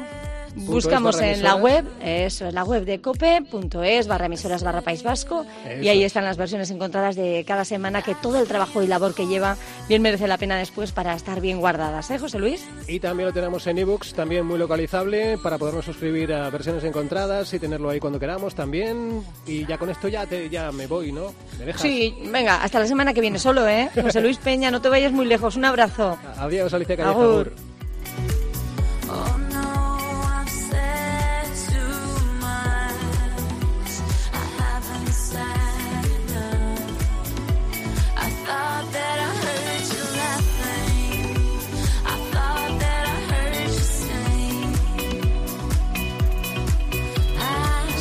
Buscamos 0.66 1.20
en 1.22 1.44
la 1.44 1.56
web, 1.56 1.86
eso, 2.02 2.48
en 2.48 2.56
la 2.56 2.64
web 2.64 2.86
de 2.86 3.00
cope.es 3.00 4.08
barra 4.08 4.26
emisoras 4.26 4.64
barra 4.64 4.82
País 4.82 5.04
Vasco 5.04 5.46
y 5.82 5.88
ahí 5.88 6.04
es. 6.04 6.08
están 6.08 6.26
las 6.26 6.38
versiones 6.38 6.72
encontradas 6.72 7.16
de 7.16 7.44
cada 7.48 7.66
semana 7.66 8.02
que 8.02 8.16
todo 8.16 8.40
el 8.40 8.48
trabajo 8.48 8.82
y 8.82 8.88
labor 8.88 9.14
que 9.14 9.28
lleva 9.28 9.58
bien 9.88 10.02
merece 10.02 10.28
la 10.28 10.38
pena 10.38 10.58
después 10.58 10.92
para 10.92 11.14
estar 11.14 11.42
bien 11.42 11.60
guardadas, 11.60 12.10
¿eh, 12.12 12.20
José 12.20 12.40
Luis? 12.40 12.66
Y 12.88 13.00
también 13.00 13.28
lo 13.28 13.34
tenemos 13.34 13.66
en 13.68 13.78
ebooks, 13.78 14.14
también 14.14 14.46
muy 14.46 14.58
localizable, 14.58 15.38
para 15.38 15.58
podernos 15.58 15.86
suscribir 15.86 16.34
a 16.34 16.50
versiones 16.50 16.84
encontradas 16.84 17.54
y 17.54 17.60
tenerlo 17.60 17.90
ahí 17.90 18.00
cuando 18.00 18.20
queramos 18.20 18.56
también. 18.56 19.22
Y 19.46 19.66
ya 19.66 19.78
con 19.78 19.90
esto 19.90 20.08
ya, 20.08 20.26
te, 20.26 20.50
ya 20.50 20.72
me 20.72 20.88
voy, 20.88 21.12
¿no? 21.12 21.34
¿Me 21.60 21.66
dejas? 21.66 21.82
Sí, 21.82 22.16
venga, 22.32 22.64
hasta 22.64 22.80
la 22.80 22.88
semana 22.88 23.14
que 23.14 23.22
viene 23.22 23.40
solo, 23.40 23.68
¿eh? 23.68 23.90
José 24.02 24.22
Luis 24.22 24.38
Peña, 24.38 24.72
no 24.72 24.82
te 24.82 24.90
vayas 24.90 25.12
muy 25.12 25.26
lejos, 25.26 25.56
un 25.56 25.66
abrazo. 25.66 26.18
Adiós, 26.38 26.74
Alicia 26.74 26.98
Calleja. 26.98 27.52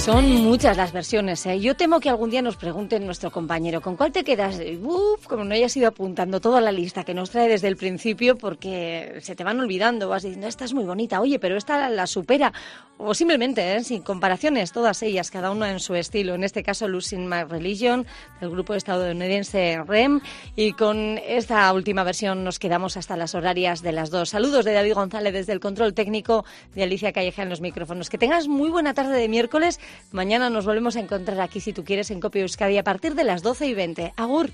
Son 0.07 0.25
muchas 0.45 0.77
las 0.77 0.93
versiones, 0.93 1.45
¿eh? 1.47 1.59
Yo 1.59 1.75
temo 1.75 1.99
que 1.99 2.09
algún 2.09 2.31
día 2.31 2.41
nos 2.41 2.55
pregunten 2.55 3.05
nuestro 3.05 3.33
compañero, 3.33 3.81
¿con 3.81 3.97
cuál 3.97 4.13
te 4.13 4.23
quedas? 4.23 4.61
Uf, 4.81 5.27
como 5.27 5.43
no 5.43 5.53
hayas 5.53 5.77
ido 5.77 5.89
apuntando 5.89 6.41
toda 6.41 6.61
la 6.61 6.71
lista 6.71 7.03
que 7.03 7.13
nos 7.13 7.31
trae 7.31 7.49
desde 7.49 7.67
el 7.67 7.77
principio, 7.77 8.39
porque 8.39 9.19
se 9.21 9.35
te 9.35 9.43
van 9.43 9.59
olvidando, 9.59 10.09
vas 10.09 10.23
diciendo, 10.23 10.47
esta 10.47 10.65
es 10.65 10.75
muy 10.75 10.85
bonita, 10.85 11.21
oye, 11.21 11.41
pero 11.41 11.57
esta 11.57 11.89
la 11.89 12.07
supera. 12.07 12.53
O 12.99 13.13
simplemente, 13.13 13.77
¿eh? 13.77 13.85
sin 13.85 14.01
comparaciones, 14.01 14.73
todas 14.73 15.03
ellas, 15.03 15.31
cada 15.31 15.51
una 15.51 15.71
en 15.71 15.81
su 15.81 15.95
estilo. 15.97 16.35
En 16.35 16.45
este 16.45 16.63
caso, 16.63 16.89
Losing 16.89 17.29
My 17.29 17.43
Religion, 17.43 18.07
del 18.41 18.51
grupo 18.51 18.73
estadounidense 18.73 19.83
REM. 19.87 20.21
Y 20.55 20.73
con 20.73 21.19
esta 21.19 21.71
última 21.75 22.05
versión 22.05 22.43
nos 22.43 22.59
quedamos 22.59 22.97
hasta 22.97 23.17
las 23.19 23.35
horarias 23.35 23.83
de 23.83 23.93
las 23.93 24.11
dos. 24.11 24.31
Saludos 24.31 24.65
de 24.65 24.73
David 24.73 24.95
González 24.95 25.35
desde 25.35 25.53
el 25.53 25.61
control 25.61 25.93
técnico, 25.93 26.47
de 26.75 26.85
Alicia 26.85 27.13
Calleja 27.13 27.43
en 27.43 27.51
los 27.51 27.61
micrófonos. 27.61 28.09
Que 28.09 28.17
tengas 28.17 28.49
muy 28.49 28.71
buena 28.71 28.95
tarde 28.95 29.19
de 29.19 29.29
miércoles. 29.29 29.79
Mañana 30.13 30.51
nos 30.51 30.65
volvemos 30.67 30.97
a 30.97 31.01
encontrar 31.01 31.41
aquí, 31.41 31.61
si 31.61 31.73
tú 31.73 31.85
quieres, 31.85 32.11
en 32.11 32.21
Copia 32.21 32.43
Euskadi 32.43 32.79
a 32.79 32.85
partir 32.85 33.15
de 33.15 33.25
las 33.25 33.43
12 33.43 33.67
y 33.67 33.75
20. 33.75 34.13
Agur. 34.17 34.51